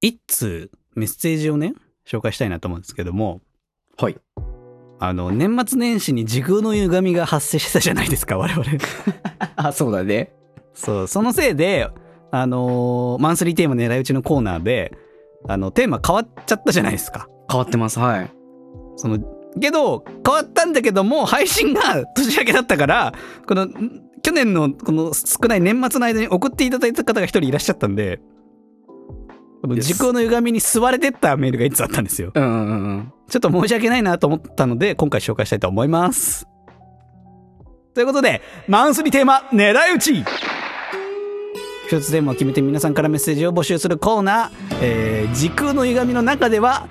[0.00, 1.74] 一通メッセージをね、
[2.06, 3.40] 紹介したいなと思うんですけども、
[3.96, 4.16] はい。
[5.00, 8.64] あの、年末年始に時空の歪みが発生してたじゃないですか、 我々。
[9.56, 10.32] あ、そうだね。
[10.74, 11.88] そう、そのせいで、
[12.30, 14.96] あのーマンスリーテーマ狙い撃ちのコーナーで、
[15.48, 17.28] あの、テーマ変わっちゃったじゃないですか。
[17.50, 17.98] 変わってます。
[17.98, 18.30] はい。
[18.96, 19.18] その、
[19.60, 23.14] けど、変わったんだけども、配信が 年明けだったから、
[23.46, 28.20] この、ん去年のこの少ない年末の間に送っていただいた方が一人いらっしゃったんで、
[29.80, 32.30] 時空の歪みに吸われてったメールがいつあったんですよ。
[32.34, 33.12] うんうんうん。
[33.28, 36.46] ちょっと申し訳ないなと思ったので、今回紹介したいと思います。
[37.94, 40.24] ということで、マンスリーテーマ、狙い撃ち
[41.88, 44.50] 一つテーマを決めて皆さんからメッセージを募集するコーナー、
[44.82, 46.86] えー時空の歪みの中では、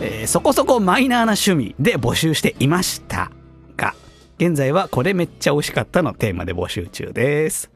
[0.00, 3.30] えーそこそこマイナーな趣味で募集していました
[3.76, 3.94] が、
[4.38, 7.70] 現在はこれめっちゃ美味しかったのテーマで募集中です。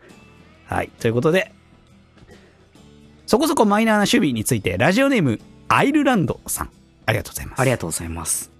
[0.66, 0.90] はい。
[1.00, 1.52] ということで、
[3.28, 6.70] そこそこマイナーな趣味について、ラジオネーム、アイルランドさん、
[7.04, 7.60] ありがとうございます。
[7.60, 8.50] ありがとうございます。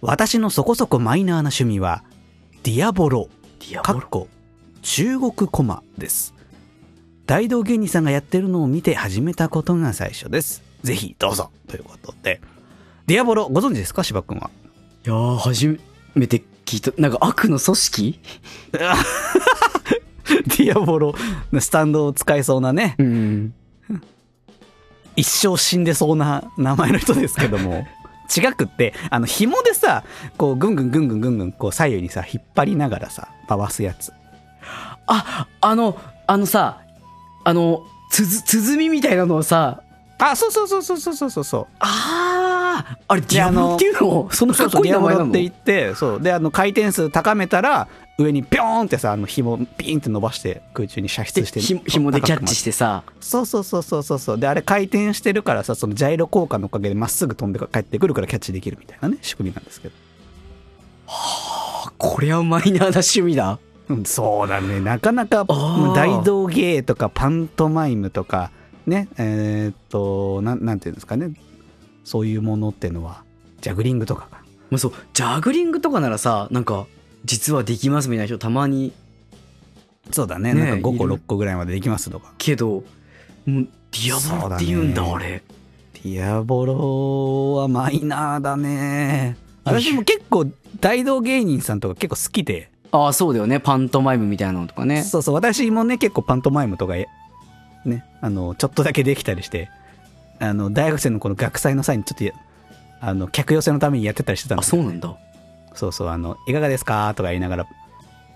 [0.00, 2.04] 私のそこそこマイナーな趣味は、
[2.62, 3.28] ディアボロ、
[3.58, 4.28] ディアかっこ
[4.82, 6.32] 中国コマです。
[7.26, 10.62] 大道芸人さんがやってるのを見て始めたことが最初です。
[10.84, 12.40] ぜひどうぞということで。
[13.06, 14.04] ディアボロご存知ですか？
[14.04, 14.48] 芝君は。
[15.04, 15.80] いやー、初
[16.14, 16.92] めて聞いた。
[17.02, 18.20] なんか悪の組織？
[18.72, 21.14] ディアボロ
[21.52, 23.54] のスタンドを使いそうなね、うん。
[25.16, 27.86] 一生死んでそうな名前の人ですけども。
[28.34, 30.04] 違くって、あの、紐でさ、
[30.38, 34.10] こう、ぐんぐんぐんぐんぐんぐん、こう、左右にさ、引っ張りながらさ、回すやつ。
[35.06, 36.78] あ、あの、あのさ、
[37.44, 39.82] あの、つづ、鼓みたいなのをさ、
[40.18, 41.66] あ、そうそうそうそうそうそうそう。
[41.80, 45.32] あー、あれ、ディアであのボロっていうのそのかっこいい名前なの？
[45.32, 47.88] ディアボロって言ってそうであの回転数高めたら
[48.18, 54.38] 上にピョーンってさあの紐ピーンって伸ばして空中に射出してひ紐でキャッチしててさ、そうそうそうそうそうそう。
[54.38, 59.94] であれ回転してるからさそのジャイロ効果のおかげでまっすぐ飛んで帰ってくるからキャッチできるみたいなね仕組みなんですけど。
[61.98, 63.58] これはマイナーな趣味だ。
[63.88, 64.80] うんそうだね。
[64.80, 65.94] なかなかー。
[65.94, 68.50] 大道芸とかパントマイムとか
[68.86, 71.32] ねえーっとなんなんていうんですかね。
[72.04, 73.24] そういうものっていうのは
[73.60, 74.42] ジャグリングとかか。
[74.70, 76.86] まあ、そう、ジャグリングとかならさ、なんか、
[77.24, 78.92] 実はできますみたいな人たまに、
[80.10, 82.84] そうだねねなんか5個いる6個ぐらいまでできますとかけど、もう
[83.46, 85.42] ディアボロって言うんだ、ねあれ。
[85.94, 89.36] ディアボロはマイナーだね。
[89.64, 90.46] 私も結構
[90.80, 93.58] 大道芸人さんとか結構好きで、ああ、そうだよね。
[93.58, 95.02] パントマイムみたいなのとかね。
[95.02, 99.70] そうそう、私もね、結構パントマイムとか、ね、あの、ちょっとだけできたりして、
[100.38, 102.32] あの、大学生のこの学祭の際にちょっとや、
[103.00, 105.16] あの、客寄せのためにやってたりしてたんあ、そうなんだ。
[105.74, 107.12] そうそう、あの、いかがですか？
[107.16, 107.66] とか言いながら、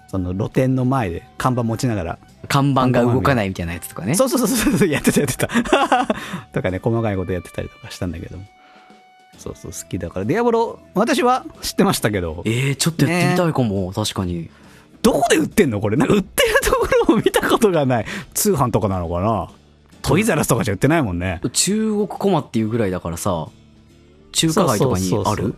[0.08, 2.18] その露店の前で看板持ちながら、
[2.48, 4.14] 看板が動かないみたいなやつとかね。
[4.14, 5.48] そうそうそうそうやってたやってた。
[6.52, 8.44] とかね、細かいことやってたりとかしたんだけども。
[9.38, 10.24] そうそう、好きだから。
[10.24, 14.48] ディアボロ、私は知ってましたけど、えー、ちょっとやってみたいかも、確かに。
[15.02, 15.80] どこで売ってんの？
[15.80, 15.96] これ。
[15.96, 18.06] なんか売ってるところを見たことがない。
[18.32, 19.50] 通販とかなのかな？
[20.02, 21.40] トイザラスとかじゃ売ってないもんね。
[21.52, 23.48] 中国コマっていうぐらいだからさ、
[24.32, 25.54] 中華街とかにある？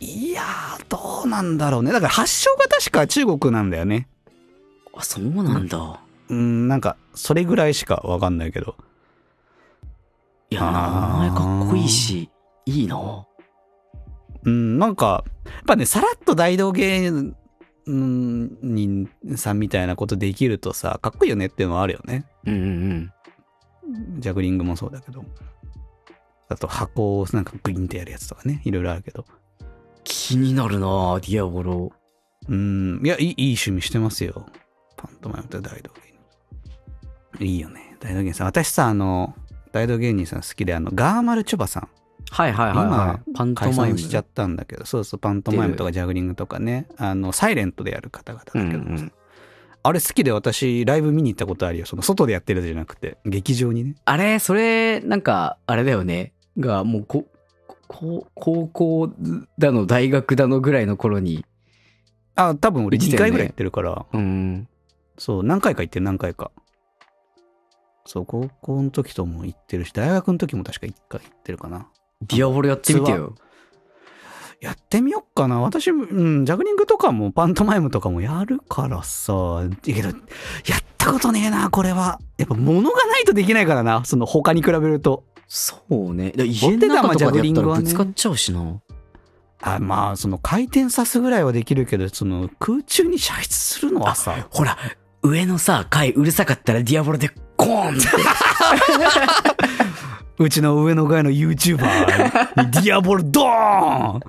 [0.00, 1.92] いやー、どうなんだろうね。
[1.92, 4.08] だから発祥が確か中国なんだよね。
[4.94, 6.00] あ、そうなんだ。
[6.28, 8.76] うん、なんか、それぐらいしかわかんないけど。
[10.50, 12.30] いや、名前かっこいいし、
[12.66, 13.26] いいな。
[14.44, 17.10] うん、なんか、やっぱね、さらっと大道芸
[17.86, 22.24] 人さんみたいなことできるとさ、かっこいいよねっていうのはあるよね。
[22.44, 23.12] うんうん
[24.18, 25.24] ジャグリングもそうだけど。
[26.48, 29.24] あと箱をなんかグインってやるやつとかね、いろいろあるけど。
[30.06, 30.86] 気になるな
[31.20, 31.92] ディアボロ。
[32.48, 34.46] うん、いや、いいいい趣味してますよ。
[34.96, 36.14] パントマイムと大道芸
[37.40, 37.44] 人。
[37.44, 37.96] いいよね。
[38.00, 38.46] 大道芸人さん。
[38.46, 39.34] 私さ、あの、
[39.72, 41.88] 大道芸人さん好きで、あの、が〜まるちょばさん。
[42.30, 43.32] はいはいはい、はい。
[43.34, 43.95] パントマイム。
[43.95, 49.12] 解散しちゃったんだけど、そうそう、パントマイムとかジャグリングとかね、あの、サイレントでやる方々だけど、うんうん
[49.82, 51.86] あれ好きで私、ライブ見に行ったことあるよ。
[51.86, 53.94] その、外でやってるじゃなくて、劇場にね。
[54.04, 56.32] あれ、それ、なんか、あれだよね。
[56.58, 57.28] が、もうこ、こ
[57.88, 59.12] 高校
[59.58, 61.44] だの、大学だのぐらいの頃に。
[62.34, 64.68] あ、多分俺2行ってたよね回ぐらい行ってるから、うん。
[65.18, 66.50] そう、何回か行ってる、何回か。
[68.04, 71.88] そう、高校の時とも行ってるし、大学の時も確か1回行ってるかな。
[72.22, 73.34] ディアボロやってみてよ。
[74.66, 75.60] やってみよっかな。
[75.60, 79.62] 私、うん、ジャグリングとかもパントマイムとかもやるからさ。
[79.80, 80.16] けど、やっ
[80.98, 82.18] たことねえな、これは。
[82.36, 84.04] やっぱ物がないとできないからな。
[84.04, 85.22] その他に比べると。
[85.46, 86.32] そうね。
[86.32, 88.80] だ家の中とかでやったらぶつかっちゃうしな。
[89.62, 94.48] あまあ、その回転さすぐらいはできるけど、その空中に射出するのはさ。
[94.50, 94.76] ほら、
[95.22, 98.08] 上のさ、階うるさかったらディアボロでコーンって。
[100.38, 104.20] うちの上の階の YouTuber にディアボロドーン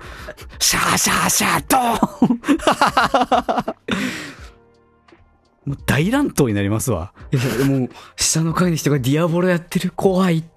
[0.58, 3.74] シャーシャーシャードーン
[5.68, 7.12] もう大乱闘になりますわ。
[7.30, 10.38] いやでも、下の階の人がディアボロやってる怖い。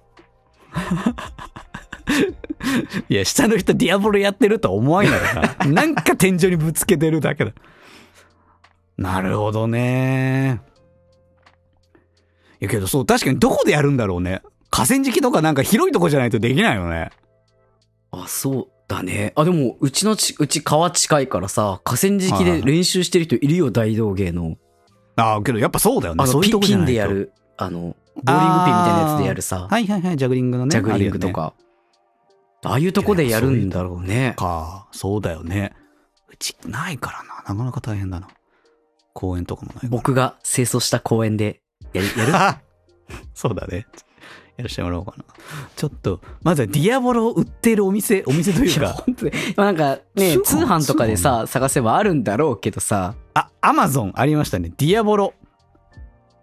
[3.10, 5.54] いや、下の人ディアボロやってるとは思わんやろな。
[5.68, 7.52] なんか天井にぶつけてるだけだ。
[8.96, 10.62] なるほどね。
[12.60, 14.40] いやけどそう、確かにどこでやるんだろうね。
[14.72, 17.10] 河川敷とかなんか広いとこじゃないとできないよね。
[18.10, 19.32] あ、そうだね。
[19.36, 24.56] あ、でも、うちのち、うち川近いからさ、河川敷で練習してる人いるよ、大道芸の。
[25.16, 26.22] ああ、けどやっぱそうだよね。
[26.24, 30.70] あの、そういうとこじゃないとでやる、あの、ボーリングピンみたいなやつでやるさ、はいはいはい、ジャグリングのね。
[30.70, 31.52] ジャグリングとか。
[32.64, 34.34] ああいうとこでやるんだろうね。
[34.38, 35.74] か、そうだよね。
[36.30, 37.54] うちないからな。
[37.54, 38.28] なかなか大変だな。
[39.12, 39.90] 公園とかもないから。
[39.90, 41.60] 僕が清掃した公園で
[41.92, 42.36] やる、やる？
[42.36, 42.60] あ
[43.34, 43.86] そうだね。
[44.56, 45.24] やらせてもらおうかな。
[45.76, 49.32] ちょっと、まずはディアボロを売ってるお店、お店というか、本当に。
[49.56, 54.72] まあなんかね、通販通販とかでさ、探せばあるんだろうけどさ、あ、アマゾンありましたね。
[54.76, 55.34] ディアボロ。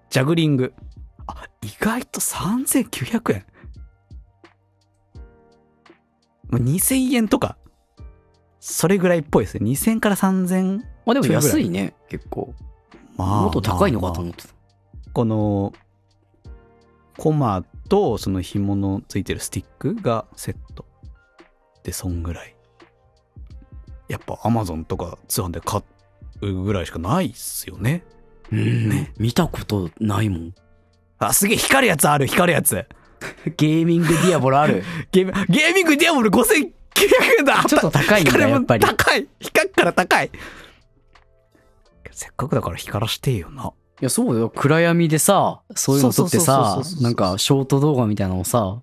[0.10, 0.74] ジャグリング。
[1.28, 3.46] あ、意外と3900円。
[6.50, 7.58] まあ、2000円とか。
[8.60, 9.70] それぐらいっぽいですね。
[9.70, 10.80] 2000から3000。
[11.06, 12.54] まあでも安いね、結構。
[13.16, 14.54] まもっと高いのかとまあ思ってた。
[15.14, 15.74] この、
[17.18, 20.86] コマとその紐のついてるスティックがセット。
[21.84, 22.56] で、そんぐらい。
[24.08, 25.82] やっぱアマゾンとか通販で買
[26.42, 28.04] うぐらいしかないっすよね。
[28.52, 30.56] うんね見たことないもん。
[31.20, 32.86] あ、すげえ光るやつある、光るやつ。
[33.58, 34.84] ゲーミングディアボロある？
[35.12, 36.72] ゲーム、ゲーミングディアボル5900
[37.40, 40.32] 円だちょっと高いんだやっぱり高い光っから高い
[42.12, 43.72] せっかくだから光らしてよな。
[44.02, 44.50] いや、そうだよ。
[44.50, 48.82] 暗闇でさ、そういうの撮ってさなんかショート動画みたいなのをさ、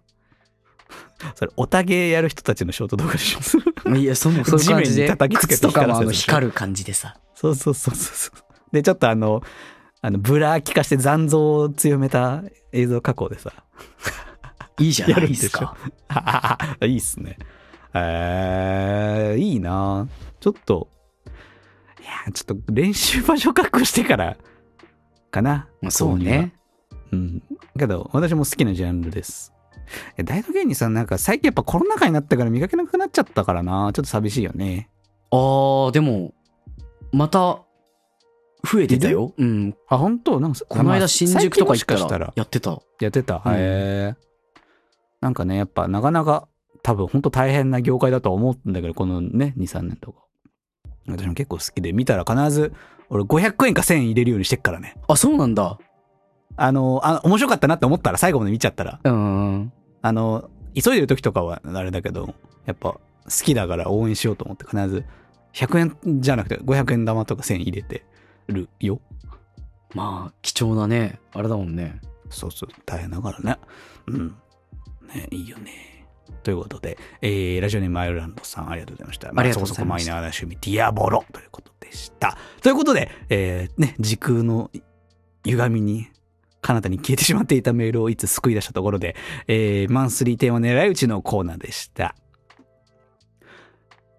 [1.35, 3.95] それ、おたげやる人たちのショート動画でしょ。
[3.95, 7.17] いや、そのそういう感じ地面で、に叩きつけて光らせる光る感じでさ。
[7.35, 8.43] そうそうそうそうそう。
[8.73, 9.43] で、ちょっとあの、
[10.03, 12.43] あの、ブラー効かして残像を強めた
[12.73, 13.53] 映像加工でさ。
[14.79, 15.77] いいじゃないですか。
[16.83, 17.39] いいっすね。
[17.95, 20.07] えー、いいな
[20.39, 20.89] ちょっと、
[22.01, 24.37] いや、ちょっと練習場所確保してから、
[25.37, 25.69] かな。
[25.83, 26.55] まあそうね。
[27.13, 27.43] うん。
[27.79, 29.53] けど、私も好きなジャンルです。
[30.17, 34.89] え大道芸人さんなんか最近やっぱコロナ禍になったから見かけなくなっちゃったからなちょっと寂しいよね。
[35.31, 36.35] あー、でも、
[37.13, 37.63] また、
[38.65, 39.33] 増えてたよ。
[39.37, 39.77] うん。
[39.89, 40.41] あ、本当？
[40.41, 42.81] なんか、このまあ間新宿とか行ったたらら、やってた。
[43.01, 43.43] やってた。
[43.45, 44.15] うんへえ。
[45.21, 46.49] なんかね、やっぱなかなか
[46.83, 50.25] 多分本当大変な業界だとは思うんだけど、このね、2、3年とか。
[51.09, 52.73] 私も結構好きで、見たら必ず、
[53.11, 54.97] 俺500円か1000円入れるようにしてっからね。
[55.09, 55.79] あ、そうなんだ。
[56.57, 59.01] あの、あ面白かったなって思ったら最後まで見ちゃったら。
[59.05, 59.73] うん。
[60.03, 62.35] あの、急いでる時とかはあれだけど、
[62.65, 63.01] やっぱ好
[63.45, 65.05] きだから応援しようと思って必ず
[65.55, 68.05] 100円じゃなくて500円玉とか1000円入れて
[68.49, 69.01] るよ。
[69.95, 72.01] まあ、貴重なね、あれだもんね。
[72.31, 73.59] そうそう、大変だからね。
[74.09, 74.37] うん。
[75.09, 76.07] ね、いいよね。
[76.43, 79.29] ということで、えー、ラジオネームアイルランドさんありがとうございました。
[79.29, 82.37] ありがとうございましたそこそこマイナーな趣味、ディアボロということでした。
[82.63, 84.71] ということで、えー、ね、時空の
[85.45, 86.09] 歪みに、
[86.61, 89.15] 彼方に消えてしまっていたメールをいつ救い出したところで、
[89.47, 92.17] えー、マンスリーテーマ狙い撃ちのコーナーでした。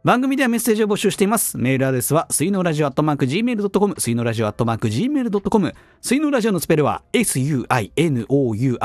[0.07, 1.57] 番組ではメッセージを募集しています。
[1.57, 8.77] メールアドレスは、水のラジオアットマーク Gmail.com、水のラジオアットマーク Gmail.com、水のラジオのスペルは、suinouradio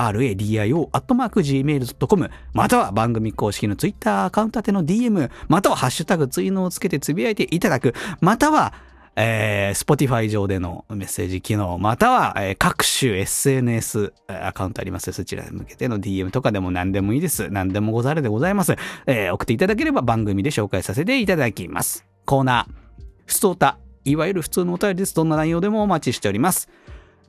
[0.91, 8.75] アットマーク Gmail.com、または番組公式の Twitter アカウント宛ての DM、またはハッシュタグ水のをつけてつぶやいていただく、または、
[9.15, 17.51] えー、Spotify 上でのメッセージ機能、または、えー各種 SNS アカウントありますそちらに向けての DM とかでも何でもいいです。
[17.51, 18.77] 何でもござるでございます。
[19.07, 22.07] えー送っていただければ番組で紹介させていただきます。
[22.25, 25.15] コーナー、ふつおた、いわゆる普通のお便りです。
[25.15, 26.69] どんな内容でもお待ちしております。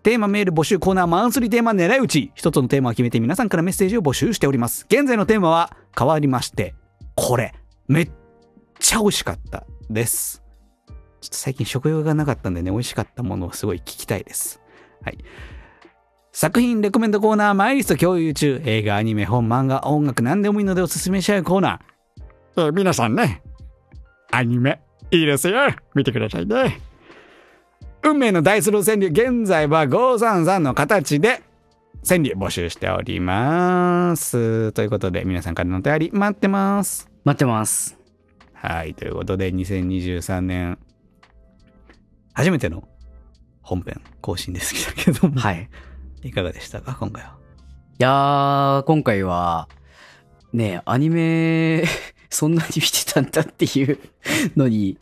[0.04, 2.32] テーマメール募集コーナーマンスリーテーマ狙い撃ち。
[2.36, 4.86] 一つのテーマを決めて皆さんからメッセージを募集しております。
[4.90, 6.76] 現在のテーマは変わりまして、
[7.16, 7.54] これ、
[7.88, 8.12] めっ
[8.80, 10.43] ちゃ美味しかったです。
[11.24, 14.62] ちょっと最近食欲がなかったんでね、美味しかったものをすごい聞きたいです。
[15.04, 15.18] はい。
[16.34, 22.66] 作品レコメンドコーナー、マイリスト共有中、映画、アニメ、本、漫画、音楽、何でもいいのでおすすめしちゃうコーナー。
[22.66, 23.42] えー皆さんね、
[24.32, 25.56] アニメ、いいですよ。
[25.96, 26.82] 見てくださいね。
[28.04, 31.42] 運命の大スロー川柳、現在は533の形で、
[32.06, 34.74] 川柳募集しております。
[34.74, 37.10] ということで、皆さんからのお便り待ってます。
[37.24, 37.98] 待ってます。
[38.54, 40.80] はい、ということで、2023年、
[42.34, 42.88] 初めての
[43.62, 45.70] 本編更新ですけども、はい。
[46.24, 47.38] いかがでしたか、今回は？
[48.00, 49.70] いやー、今回は、
[50.52, 51.84] ねアニメ、
[52.30, 54.00] そんなに見てたんだっていう
[54.56, 54.98] のに、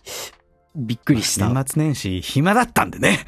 [0.76, 1.48] びっくりした。
[1.50, 3.20] 年末年始、暇だったんでね。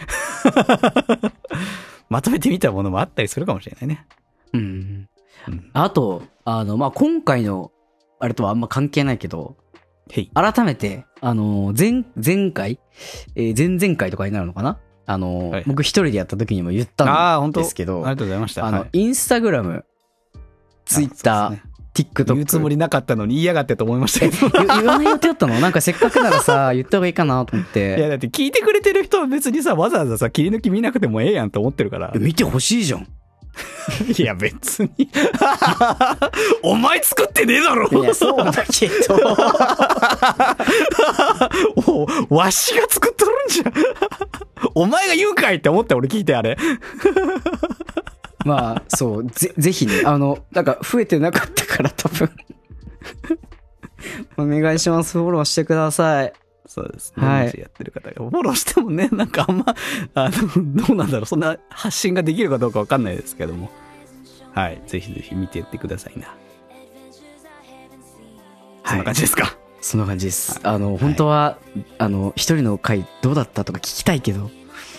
[2.10, 4.06] まとめてみたものもあったりするかもしれないね。
[4.54, 5.10] うん。
[5.48, 5.70] うん。
[5.74, 7.72] あと、あの、まあ、今回の、
[8.20, 9.58] あれとはあんま関係ないけど。
[10.34, 12.80] 改めて、あの、前、前回、
[13.36, 14.78] えー前々回とかになるのかな？
[15.06, 18.66] あの、はい僕一人でやった時にも言ったんですけど、ありがとうございました。
[18.66, 19.86] あの、はいインスタグラム、
[20.86, 22.34] ツイッター、ね TikTok。
[22.34, 24.50] 言うつもりなかったのに言いやがってと思いましたけど。
[24.66, 25.60] 言言わない予定だったの？
[25.60, 28.10] なんかせっかくならさ、 言った方がいいかなと思っいや、て。
[28.10, 32.12] だって聞いてくれてる人は別にさ、わざわざさ、切り抜き見なくてもええやんと思ってるから。
[32.16, 33.08] 見てほしいじゃん。
[34.18, 35.10] いや、別に。
[36.64, 38.94] お前作ってねえだろいや、そうだけど。
[42.30, 43.74] おわしが作っとるんじゃん。
[44.76, 46.58] お前が言うかいって思った俺聞いてあれ。
[48.46, 52.30] まあ、そう、ぜ、ぜひね、あの、なんか増えてなかったから多分。
[54.38, 55.18] お願いします。
[55.18, 56.34] フォローしてください。
[56.66, 57.26] そうですね。
[57.28, 58.16] はいもしやってる方が。
[58.16, 59.76] フォローしてもね、 なんかあんま、
[60.16, 61.26] あの、どうなんだろう。
[61.26, 63.70] そんな発信ができるかどうかわかんないですけども。
[64.54, 64.82] はい。
[64.88, 66.28] ぜひぜひ見てやってくださいな。
[68.86, 69.56] そんな感じですか？
[69.82, 70.60] そんな感じです。
[70.64, 71.58] あの、本当は、
[71.98, 74.50] あの、一人の回どうだったとか聞きたいけど、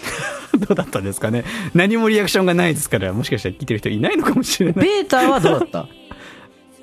[0.58, 1.44] どうだったんですかね？
[1.74, 4.84] 何もリアクションがないですから、もしかしたら聞いてる人いないのかもしれない。
[4.84, 5.88] ベータはどうだった？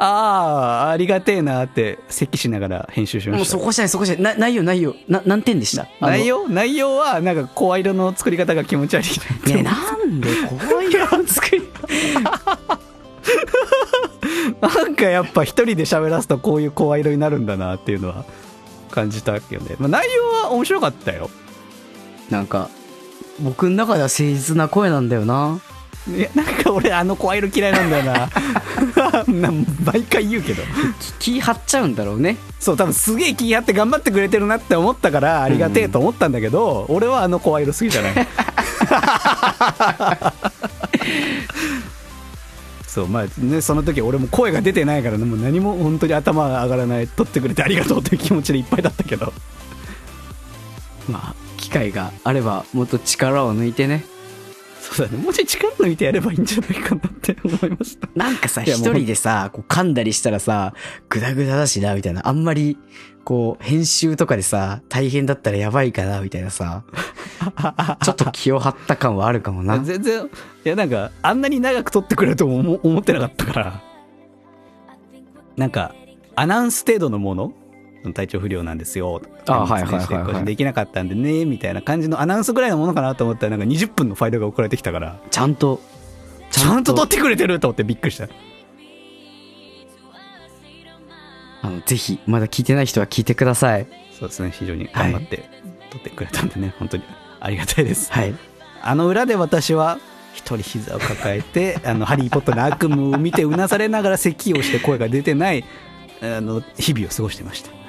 [0.04, 3.38] ああ、ありがてえなって、咳しながら編集しました。
[3.38, 4.34] もうそこじゃない、そこじゃない。
[4.34, 4.96] な内容、内容。
[5.08, 5.88] な、何点でした？
[6.00, 9.54] 内容内容は、なんか声色の作り方が気持ち悪い。
[9.54, 9.72] ねな
[10.04, 11.62] んでこういうの作り。
[14.60, 18.26] なんかやっぱ一人で喋らすとこういう声色になるんだなっていうのは
[18.90, 19.76] 感じたけどね。
[19.78, 21.30] まあ、内容は面白かったよ。
[22.32, 22.70] なんか、
[23.40, 25.60] 僕の中では誠実な声なんだよな。
[26.10, 28.30] いや、なんか俺あの声色嫌いなんだよな。
[29.50, 29.52] な
[29.86, 30.64] 毎回言うけど。
[31.20, 32.38] 気張っちゃうんだろうね。
[32.60, 38.14] そう、多分すげえ気張って頑張ってくれてるなって思ったからありがてえと思ったんだけど、俺はあの声色好きじゃない。
[42.88, 49.32] そうまあねその時俺も声が出てないからねもう何も本当に頭が上がらない撮ってくれてありがとうという気持ちでいっぱいだったけど
[51.12, 54.06] まあ、機会があれば、もっと力を抜いてね。
[54.82, 60.74] そうだねもうちょい力抜いてやればいいんじゃないかなって思いましたなんかさ、一人でさ、こう噛んだりしたらさ、
[61.08, 62.28] グダグダだしな、みたいな。
[62.28, 62.78] あんまり、
[63.24, 66.84] こう、編集とかでさ、大変だったらやばいかな、みたいなさ。
[68.04, 69.80] ちょっと気を張った感はあるかもな。
[69.80, 70.30] 全然
[70.64, 73.82] いやなんかあんなに長く撮ってくれると思ってなかったから
[75.58, 75.96] なんか
[76.36, 77.54] アナウンス程度のもの
[78.14, 79.22] 体調不良なんですよ。
[79.48, 85.20] あはいはいはいできなかったんでねみたいな感じのアナウンスぐらいのものかなと思ったらなんか20分のファイルが送られてきたから。
[85.30, 85.82] ちゃんと、
[86.50, 86.94] ちゃんと。
[86.94, 88.28] 撮ってくれてると思ってびっくりした。
[91.64, 93.88] あの、ぜひ、まだ聞いてない人は聞いてください。
[94.18, 94.52] そうですね。
[94.52, 95.50] 非常に頑張って
[95.92, 97.04] 撮ってくれたんでね、本当に
[97.40, 98.12] ありがたいです。
[98.12, 98.34] はい。
[98.82, 100.00] あの裏で私は
[100.34, 105.64] 一人膝を抱えて あのハリー・ポッターの悪夢を見てうなされながら咳をして声が出てない
[106.22, 107.81] あの日々を過ごしてました、は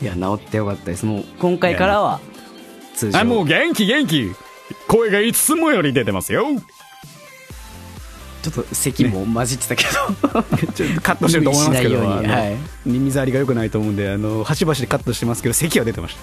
[0.00, 1.06] い、いや治ってよかったです。
[1.06, 2.20] もう今回からは
[2.94, 3.18] 通常。
[3.18, 4.32] あもう元気元気。
[4.86, 6.46] 声がいつもより出てますよ。
[8.42, 10.42] ちょっと咳も混じってたけど、
[10.72, 12.56] ちょっとカットしてると思いますけどはい。
[12.86, 16.16] 耳障りが良くないと思うんであの端々でカットしてますけど咳は出てまし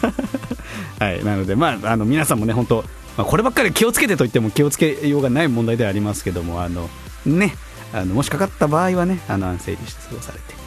[0.00, 0.12] た。
[1.04, 2.84] はいなのでまああの皆さんもね本当、
[3.16, 6.90] まあ、こればっかり気をつけてと言っても気をつけようがない問題ではありますけどもあの
[7.24, 7.54] ね
[7.92, 10.44] あのもしかかった場合はねあの安静にして過ごされて。
[10.48, 10.63] えー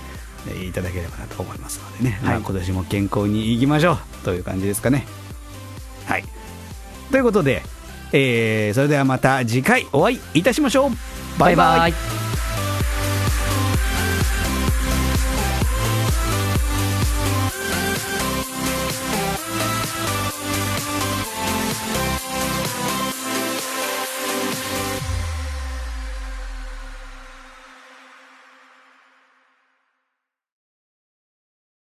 [0.56, 5.06] いただければなと思いますのでね、まあ、今年も健康にいきましょうという感じですかね。
[6.06, 6.24] はい。
[7.12, 7.64] ということで、
[8.14, 10.92] えーそれではまた次回お会いいたしましょう。
[11.40, 11.92] バイバイ。
[11.92, 12.27] イ